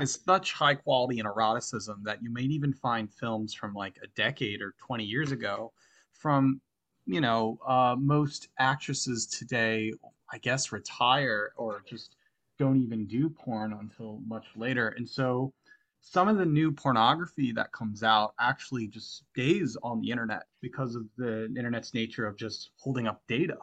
is 0.00 0.20
such 0.24 0.54
high 0.54 0.74
quality 0.74 1.18
and 1.18 1.28
eroticism 1.28 2.02
that 2.04 2.22
you 2.22 2.32
may 2.32 2.42
even 2.42 2.72
find 2.72 3.12
films 3.12 3.52
from 3.52 3.74
like 3.74 3.98
a 4.02 4.06
decade 4.16 4.62
or 4.62 4.74
20 4.78 5.04
years 5.04 5.32
ago 5.32 5.72
from 6.12 6.60
you 7.06 7.20
know 7.20 7.58
uh, 7.66 7.96
most 7.98 8.48
actresses 8.58 9.26
today 9.26 9.90
i 10.30 10.36
guess 10.38 10.72
retire 10.72 11.52
or 11.56 11.82
just 11.86 12.16
don't 12.58 12.76
even 12.76 13.06
do 13.06 13.30
porn 13.30 13.72
until 13.72 14.20
much 14.26 14.46
later. 14.56 14.88
And 14.88 15.08
so 15.08 15.52
some 16.00 16.28
of 16.28 16.38
the 16.38 16.46
new 16.46 16.72
pornography 16.72 17.52
that 17.52 17.72
comes 17.72 18.02
out 18.02 18.34
actually 18.40 18.86
just 18.86 19.24
stays 19.30 19.76
on 19.82 20.00
the 20.00 20.10
internet 20.10 20.44
because 20.60 20.94
of 20.94 21.04
the 21.16 21.46
internet's 21.56 21.92
nature 21.94 22.26
of 22.26 22.36
just 22.36 22.70
holding 22.78 23.06
up 23.06 23.22
data. 23.28 23.58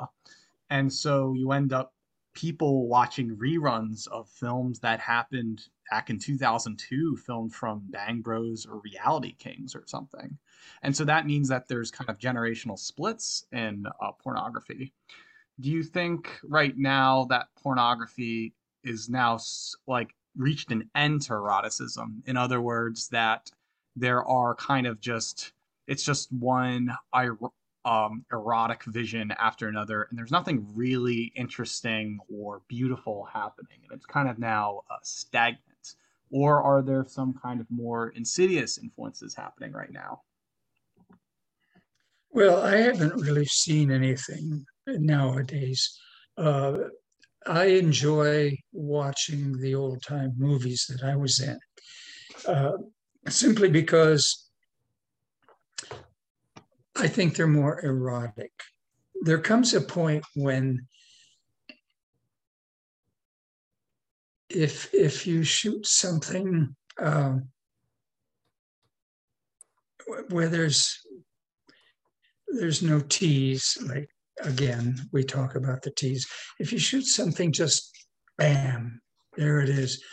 And 0.69 0.91
so 0.91 1.33
you 1.33 1.51
end 1.51 1.73
up 1.73 1.93
people 2.33 2.87
watching 2.87 3.35
reruns 3.37 4.07
of 4.09 4.29
films 4.29 4.79
that 4.81 4.99
happened 4.99 5.63
back 5.89 6.09
in 6.09 6.19
2002, 6.19 7.17
filmed 7.17 7.53
from 7.53 7.81
Bang 7.89 8.21
Bros 8.21 8.65
or 8.65 8.81
Reality 8.83 9.33
Kings 9.33 9.75
or 9.75 9.83
something. 9.85 10.37
And 10.83 10.95
so 10.95 11.05
that 11.05 11.25
means 11.25 11.47
that 11.49 11.67
there's 11.67 11.91
kind 11.91 12.09
of 12.09 12.19
generational 12.19 12.77
splits 12.77 13.45
in 13.51 13.85
uh, 14.01 14.11
pornography. 14.21 14.93
Do 15.61 15.71
you 15.71 15.83
think 15.83 16.37
right 16.43 16.73
now 16.77 17.25
that 17.29 17.47
pornography 17.61 18.53
is 18.83 19.09
now 19.09 19.39
like 19.87 20.13
reached 20.37 20.71
an 20.71 20.89
end 20.95 21.21
to 21.23 21.33
eroticism. 21.33 22.23
In 22.25 22.37
other 22.37 22.61
words, 22.61 23.07
that 23.09 23.51
there 23.95 24.23
are 24.23 24.55
kind 24.55 24.87
of 24.87 24.99
just 24.99 25.53
it's 25.87 26.03
just 26.03 26.31
one 26.31 26.95
um, 27.85 28.25
erotic 28.31 28.83
vision 28.85 29.31
after 29.37 29.67
another, 29.67 30.07
and 30.09 30.17
there's 30.17 30.31
nothing 30.31 30.65
really 30.73 31.31
interesting 31.35 32.19
or 32.33 32.61
beautiful 32.67 33.25
happening, 33.31 33.77
and 33.83 33.95
it's 33.95 34.05
kind 34.05 34.27
of 34.27 34.39
now 34.39 34.81
uh, 34.89 34.95
stagnant. 35.03 35.61
Or 36.31 36.63
are 36.63 36.81
there 36.81 37.05
some 37.07 37.33
kind 37.33 37.61
of 37.61 37.67
more 37.69 38.09
insidious 38.09 38.79
influences 38.79 39.35
happening 39.35 39.71
right 39.71 39.91
now? 39.91 40.21
Well, 42.31 42.63
I 42.63 42.77
haven't 42.77 43.21
really 43.21 43.45
seen 43.45 43.91
anything 43.91 44.65
nowadays. 44.87 45.97
Uh, 46.35 46.77
I 47.45 47.65
enjoy 47.65 48.57
watching 48.71 49.59
the 49.59 49.75
old 49.75 50.01
time 50.01 50.33
movies 50.37 50.85
that 50.89 51.03
I 51.07 51.15
was 51.15 51.39
in, 51.39 51.59
uh, 52.47 52.71
simply 53.27 53.69
because 53.69 54.49
I 56.95 57.07
think 57.07 57.35
they're 57.35 57.47
more 57.47 57.83
erotic. 57.85 58.51
There 59.21 59.39
comes 59.39 59.73
a 59.73 59.81
point 59.81 60.23
when 60.35 60.87
if 64.49 64.93
if 64.93 65.27
you 65.27 65.43
shoot 65.43 65.85
something 65.85 66.75
um, 66.99 67.49
where 70.29 70.47
there's 70.47 70.99
there's 72.47 72.81
no 72.81 73.01
tease, 73.01 73.77
like 73.85 74.09
again, 74.43 74.97
we 75.11 75.23
talk 75.23 75.55
about 75.55 75.81
the 75.81 75.91
tease. 75.91 76.27
If 76.59 76.71
you 76.71 76.79
shoot 76.79 77.05
something 77.05 77.51
just 77.51 77.91
bam, 78.37 79.01
there 79.37 79.59
it 79.59 79.69
is. 79.69 80.03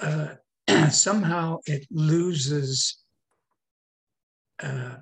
Uh, 0.00 0.34
somehow 0.90 1.58
it 1.66 1.86
loses 1.90 3.02
uh, 4.62 4.96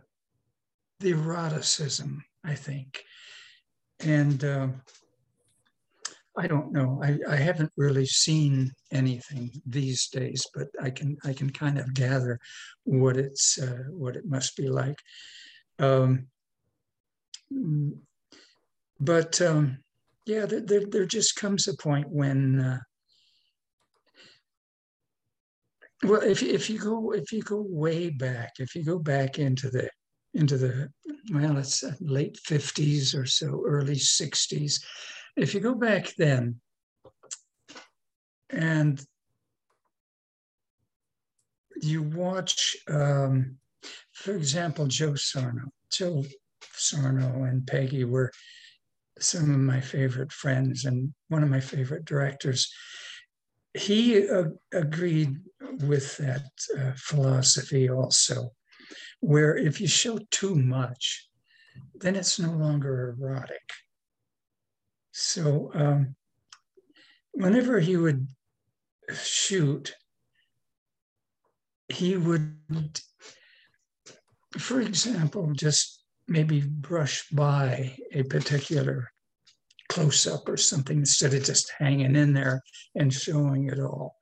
the 1.00 1.12
eroticism, 1.12 2.24
I 2.44 2.54
think. 2.54 3.02
And 4.00 4.42
uh, 4.44 4.68
I 6.36 6.46
don't 6.46 6.72
know. 6.72 7.00
I, 7.02 7.18
I 7.28 7.36
haven't 7.36 7.72
really 7.76 8.06
seen 8.06 8.72
anything 8.92 9.50
these 9.66 10.06
days, 10.08 10.46
but 10.54 10.68
I 10.80 10.90
can 10.90 11.16
I 11.24 11.32
can 11.32 11.50
kind 11.50 11.78
of 11.78 11.94
gather 11.94 12.38
what 12.84 13.16
it's 13.16 13.58
uh, 13.58 13.84
what 13.90 14.14
it 14.14 14.24
must 14.24 14.56
be 14.56 14.68
like. 14.68 14.98
Um, 15.80 16.28
but 19.00 19.40
um, 19.40 19.78
yeah, 20.26 20.46
there, 20.46 20.60
there, 20.60 20.86
there 20.86 21.06
just 21.06 21.36
comes 21.36 21.68
a 21.68 21.76
point 21.76 22.08
when 22.08 22.60
uh, 22.60 22.78
well, 26.04 26.22
if 26.22 26.42
if 26.42 26.70
you 26.70 26.78
go 26.78 27.12
if 27.12 27.32
you 27.32 27.42
go 27.42 27.64
way 27.68 28.10
back, 28.10 28.52
if 28.58 28.74
you 28.74 28.84
go 28.84 28.98
back 28.98 29.38
into 29.38 29.68
the 29.68 29.88
into 30.34 30.56
the 30.56 30.88
well, 31.32 31.58
it's 31.58 31.84
late 32.00 32.38
fifties 32.44 33.14
or 33.14 33.26
so, 33.26 33.62
early 33.66 33.98
sixties. 33.98 34.84
If 35.36 35.54
you 35.54 35.60
go 35.60 35.74
back 35.74 36.12
then, 36.16 36.60
and 38.50 39.00
you 41.80 42.02
watch, 42.02 42.76
um, 42.88 43.56
for 44.12 44.34
example, 44.34 44.86
Joe 44.86 45.14
Sarno. 45.14 45.70
Joe 45.90 46.24
Sarno 46.74 47.44
and 47.44 47.66
Peggy 47.66 48.04
were 48.04 48.30
some 49.18 49.50
of 49.50 49.60
my 49.60 49.80
favorite 49.80 50.32
friends 50.32 50.84
and 50.84 51.12
one 51.28 51.42
of 51.42 51.48
my 51.48 51.60
favorite 51.60 52.04
directors. 52.04 52.72
He 53.74 54.28
uh, 54.28 54.44
agreed 54.72 55.36
with 55.82 56.16
that 56.18 56.50
uh, 56.78 56.92
philosophy 56.96 57.90
also, 57.90 58.52
where 59.20 59.56
if 59.56 59.80
you 59.80 59.86
show 59.86 60.18
too 60.30 60.54
much, 60.54 61.28
then 61.94 62.16
it's 62.16 62.38
no 62.38 62.52
longer 62.52 63.16
erotic. 63.20 63.70
So 65.12 65.70
um, 65.74 66.16
whenever 67.32 67.80
he 67.80 67.96
would 67.96 68.28
shoot, 69.14 69.94
he 71.88 72.16
would, 72.16 73.00
for 74.58 74.80
example, 74.80 75.52
just 75.52 75.97
maybe 76.28 76.60
brush 76.60 77.26
by 77.30 77.96
a 78.12 78.22
particular 78.24 79.10
close 79.88 80.26
up 80.26 80.48
or 80.48 80.58
something 80.58 80.98
instead 80.98 81.32
of 81.32 81.42
just 81.42 81.72
hanging 81.78 82.14
in 82.14 82.34
there 82.34 82.62
and 82.94 83.12
showing 83.12 83.68
it 83.68 83.80
all. 83.80 84.16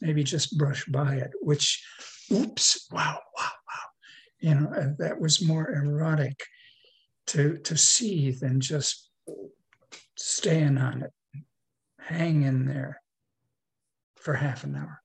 Maybe 0.00 0.24
just 0.24 0.56
brush 0.56 0.84
by 0.86 1.16
it, 1.16 1.30
which, 1.42 1.84
oops, 2.32 2.88
wow, 2.90 3.20
wow, 3.36 3.44
wow. 3.44 3.88
You 4.40 4.54
know, 4.54 4.94
that 4.98 5.20
was 5.20 5.46
more 5.46 5.70
erotic 5.70 6.42
to, 7.28 7.58
to 7.58 7.76
see 7.76 8.30
than 8.30 8.60
just 8.60 9.10
staying 10.16 10.78
on 10.78 11.02
it, 11.02 11.12
hang 12.00 12.42
in 12.42 12.66
there 12.66 13.02
for 14.16 14.34
half 14.34 14.64
an 14.64 14.76
hour. 14.76 15.02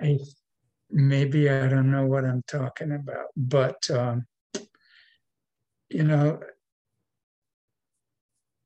I, 0.00 0.18
maybe 0.90 1.50
I 1.50 1.68
don't 1.68 1.90
know 1.90 2.06
what 2.06 2.24
I'm 2.24 2.42
talking 2.46 2.92
about, 2.92 3.26
but 3.36 3.90
um, 3.90 4.26
you 5.90 6.04
know, 6.04 6.40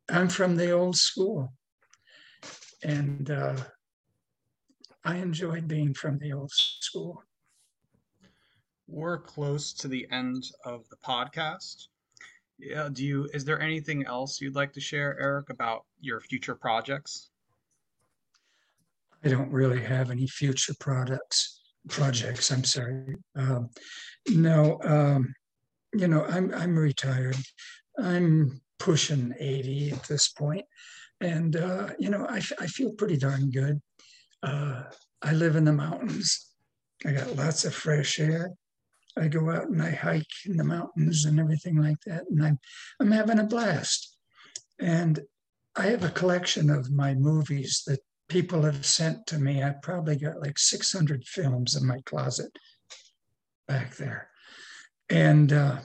I'm 0.08 0.28
from 0.28 0.56
the 0.56 0.72
old 0.72 0.96
school. 0.96 1.52
And 2.84 3.30
uh, 3.30 3.56
I 5.04 5.16
enjoyed 5.16 5.68
being 5.68 5.94
from 5.94 6.18
the 6.18 6.32
old 6.32 6.50
school. 6.52 7.22
We're 8.88 9.18
close 9.18 9.72
to 9.74 9.88
the 9.88 10.06
end 10.10 10.44
of 10.64 10.88
the 10.88 10.96
podcast. 10.96 11.86
Yeah, 12.58 12.88
do 12.92 13.04
you 13.04 13.28
is 13.32 13.44
there 13.44 13.60
anything 13.60 14.04
else 14.06 14.40
you'd 14.40 14.54
like 14.54 14.72
to 14.74 14.80
share, 14.80 15.18
Eric, 15.20 15.50
about 15.50 15.84
your 16.00 16.20
future 16.20 16.54
projects? 16.54 17.30
I 19.24 19.28
don't 19.28 19.50
really 19.50 19.80
have 19.80 20.10
any 20.10 20.26
future 20.26 20.74
products 20.78 21.62
projects. 21.88 22.50
I'm 22.50 22.64
sorry. 22.64 23.16
Um, 23.36 23.70
no, 24.28 24.78
um, 24.84 25.34
you 25.94 26.08
know, 26.08 26.24
I'm 26.24 26.52
I'm 26.54 26.78
retired. 26.78 27.36
I'm 27.98 28.60
pushing 28.78 29.34
80 29.38 29.92
at 29.92 30.04
this 30.04 30.28
point, 30.28 30.64
and 31.20 31.56
uh, 31.56 31.90
you 31.98 32.10
know, 32.10 32.26
I, 32.28 32.40
I 32.58 32.66
feel 32.66 32.92
pretty 32.92 33.16
darn 33.16 33.50
good. 33.50 33.80
Uh, 34.42 34.84
I 35.22 35.32
live 35.32 35.56
in 35.56 35.64
the 35.64 35.72
mountains. 35.72 36.48
I 37.06 37.12
got 37.12 37.36
lots 37.36 37.64
of 37.64 37.74
fresh 37.74 38.18
air. 38.18 38.52
I 39.16 39.28
go 39.28 39.50
out 39.50 39.68
and 39.68 39.82
I 39.82 39.90
hike 39.90 40.24
in 40.46 40.56
the 40.56 40.64
mountains 40.64 41.26
and 41.26 41.38
everything 41.38 41.76
like 41.76 42.00
that, 42.06 42.24
and 42.30 42.44
I'm 42.44 42.58
I'm 43.00 43.10
having 43.10 43.38
a 43.38 43.44
blast. 43.44 44.16
And 44.80 45.20
I 45.76 45.86
have 45.86 46.04
a 46.04 46.10
collection 46.10 46.70
of 46.70 46.90
my 46.90 47.14
movies 47.14 47.82
that 47.86 48.00
people 48.28 48.62
have 48.62 48.84
sent 48.84 49.26
to 49.26 49.38
me. 49.38 49.62
I 49.62 49.74
probably 49.82 50.16
got 50.16 50.40
like 50.40 50.58
600 50.58 51.24
films 51.26 51.76
in 51.76 51.86
my 51.86 52.00
closet 52.04 52.58
back 53.68 53.96
there. 53.96 54.31
And 55.12 55.52
uh, 55.52 55.76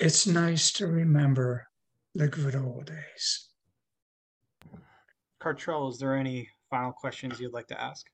it's 0.00 0.26
nice 0.26 0.72
to 0.72 0.88
remember 0.88 1.68
the 2.16 2.26
good 2.26 2.56
old 2.56 2.86
days. 2.86 3.50
Cartrell, 5.40 5.88
is 5.92 5.98
there 6.00 6.16
any 6.16 6.48
final 6.68 6.90
questions 6.90 7.38
you'd 7.38 7.52
like 7.52 7.68
to 7.68 7.80
ask? 7.80 8.04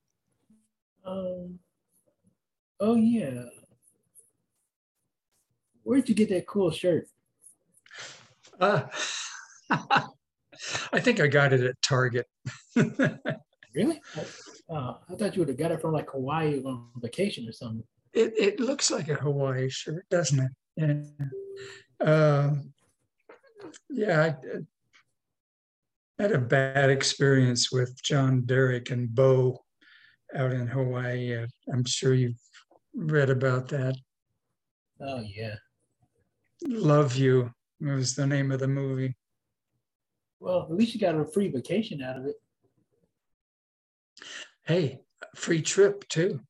Um. 1.07 1.61
Oh 2.79 2.97
yeah. 2.97 3.45
Where'd 5.83 6.11
you 6.11 6.15
get 6.15 6.29
that 6.29 6.47
cool 6.47 6.71
shirt? 6.71 7.07
Uh, 8.61 8.83
I 9.71 11.01
think 11.01 11.21
I 11.21 11.27
got 11.27 11.55
it 11.55 11.63
at 11.63 11.81
Target. 11.83 12.27
Really? 13.75 14.03
Uh, 14.69 14.97
I 15.09 15.15
thought 15.15 15.35
you 15.35 15.41
would 15.41 15.49
have 15.49 15.57
got 15.57 15.73
it 15.73 15.81
from 15.81 15.95
like 15.95 16.11
Hawaii 16.11 16.63
on 16.63 16.89
vacation 17.01 17.49
or 17.49 17.53
something. 17.53 17.83
It, 18.13 18.35
it 18.39 18.61
looks 18.61 18.91
like 18.91 19.09
a 19.09 19.15
Hawaii 19.15 19.69
shirt, 19.69 20.07
doesn't 20.11 20.41
it? 20.41 20.51
Yeah. 20.77 22.07
Um, 22.07 22.73
yeah, 23.89 24.23
I, 24.23 24.63
had 26.23 26.33
a 26.33 26.39
bad 26.39 26.91
experience 26.91 27.73
with 27.73 28.01
John 28.03 28.43
Derek 28.43 28.91
and 28.91 29.13
Bo 29.13 29.65
out 30.35 30.53
in 30.53 30.67
Hawaii. 30.67 31.37
Uh, 31.37 31.47
I'm 31.73 31.85
sure 31.85 32.15
you've 32.15 32.41
read 32.95 33.31
about 33.31 33.69
that. 33.69 33.97
Oh 35.01 35.21
yeah. 35.21 35.57
Love 36.67 37.17
You 37.17 37.51
was 37.81 38.15
the 38.15 38.27
name 38.27 38.53
of 38.53 38.61
the 38.61 38.69
movie. 38.69 39.17
Well, 40.39 40.63
at 40.63 40.77
least 40.77 40.95
you 40.95 41.01
got 41.01 41.17
a 41.17 41.25
free 41.25 41.49
vacation 41.49 42.03
out 42.03 42.19
of 42.19 42.27
it. 42.27 42.37
Hey, 44.65 45.01
free 45.35 45.63
trip 45.63 46.07
too. 46.09 46.41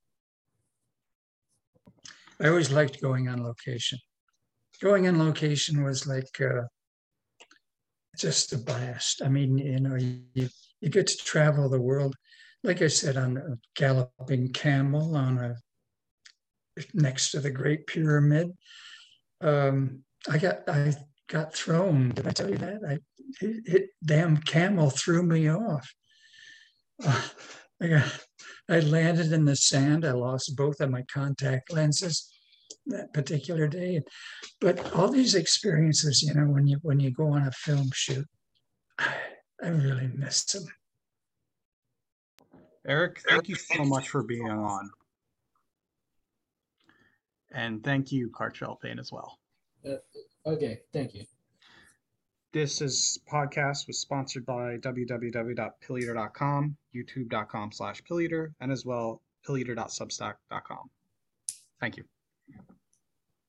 I 2.43 2.49
always 2.49 2.73
liked 2.73 3.01
going 3.01 3.29
on 3.29 3.45
location. 3.45 3.99
Going 4.83 5.07
on 5.07 5.19
location 5.19 5.85
was 5.85 6.09
like 6.09 6.40
uh, 6.40 6.63
just 8.19 8.53
a 8.53 8.59
blast. 8.59 9.23
I 9.25 9.29
mean, 9.29 9.59
you 9.59 9.79
know, 9.79 9.95
you, 9.95 10.49
you 10.81 10.88
get 10.88 11.07
to 11.07 11.17
travel 11.19 11.69
the 11.69 11.81
world, 11.81 12.17
like 12.65 12.83
I 12.83 12.88
said, 12.88 13.17
on 13.17 13.37
a 13.37 13.59
galloping 13.77 14.53
camel 14.53 15.17
on 15.17 15.38
a 15.38 15.55
next 16.95 17.31
to 17.31 17.40
the 17.40 17.51
Great 17.51 17.87
Pyramid. 17.87 18.51
Um, 19.40 20.03
I 20.29 20.38
got 20.38 20.69
I 20.69 20.95
got 21.29 21.55
thrown. 21.55 22.11
Did 22.11 22.27
I 22.27 22.31
tell 22.31 22.51
you 22.51 22.59
that? 22.59 22.81
I 22.88 22.99
it, 23.40 23.63
it 23.67 23.90
damn 24.05 24.37
camel 24.38 24.90
threw 24.90 25.23
me 25.23 25.49
off. 25.49 25.88
Uh, 27.05 27.23
I 27.83 27.87
got 27.88 28.25
I 28.69 28.81
landed 28.81 29.33
in 29.33 29.44
the 29.44 29.56
sand. 29.56 30.04
I 30.04 30.13
lost 30.13 30.56
both 30.56 30.81
of 30.81 30.90
my 30.90 31.02
contact 31.13 31.73
lenses 31.73 32.33
that 32.87 33.13
particular 33.13 33.69
day. 33.69 34.00
But 34.60 34.94
all 34.94 35.08
these 35.08 35.35
experiences, 35.35 36.23
you 36.23 36.35
know, 36.35 36.46
when 36.46 36.67
you 36.67 36.79
when 36.83 37.00
you 37.00 37.10
go 37.10 37.29
on 37.29 37.46
a 37.46 37.52
film 37.52 37.90
shoot, 37.92 38.27
I, 38.98 39.15
I 39.63 39.69
really 39.69 40.08
miss 40.15 40.44
them. 40.44 40.65
Eric, 42.87 43.21
thank 43.29 43.48
you 43.48 43.54
so 43.54 43.85
much 43.85 44.08
for 44.08 44.23
being 44.23 44.50
on. 44.50 44.90
And 47.52 47.85
thank 47.85 48.10
you, 48.10 48.31
Cartrell 48.31 48.81
Payne, 48.81 48.98
as 48.98 49.13
well. 49.13 49.38
Uh, 49.87 49.96
okay, 50.46 50.81
thank 50.92 51.15
you. 51.15 51.25
This 52.53 52.83
is 52.83 53.19
podcast 53.31 53.87
was 53.87 53.98
sponsored 53.98 54.44
by 54.44 54.77
www.pilleater.com, 54.77 56.77
youtube.com 56.94 57.73
slash 57.73 58.05
pilleater, 58.05 58.53
and 58.61 58.71
as 58.71 58.85
well 58.85 59.23
pilleater.substack.com. 59.48 60.90
Thank 61.81 61.96
you. 61.96 62.05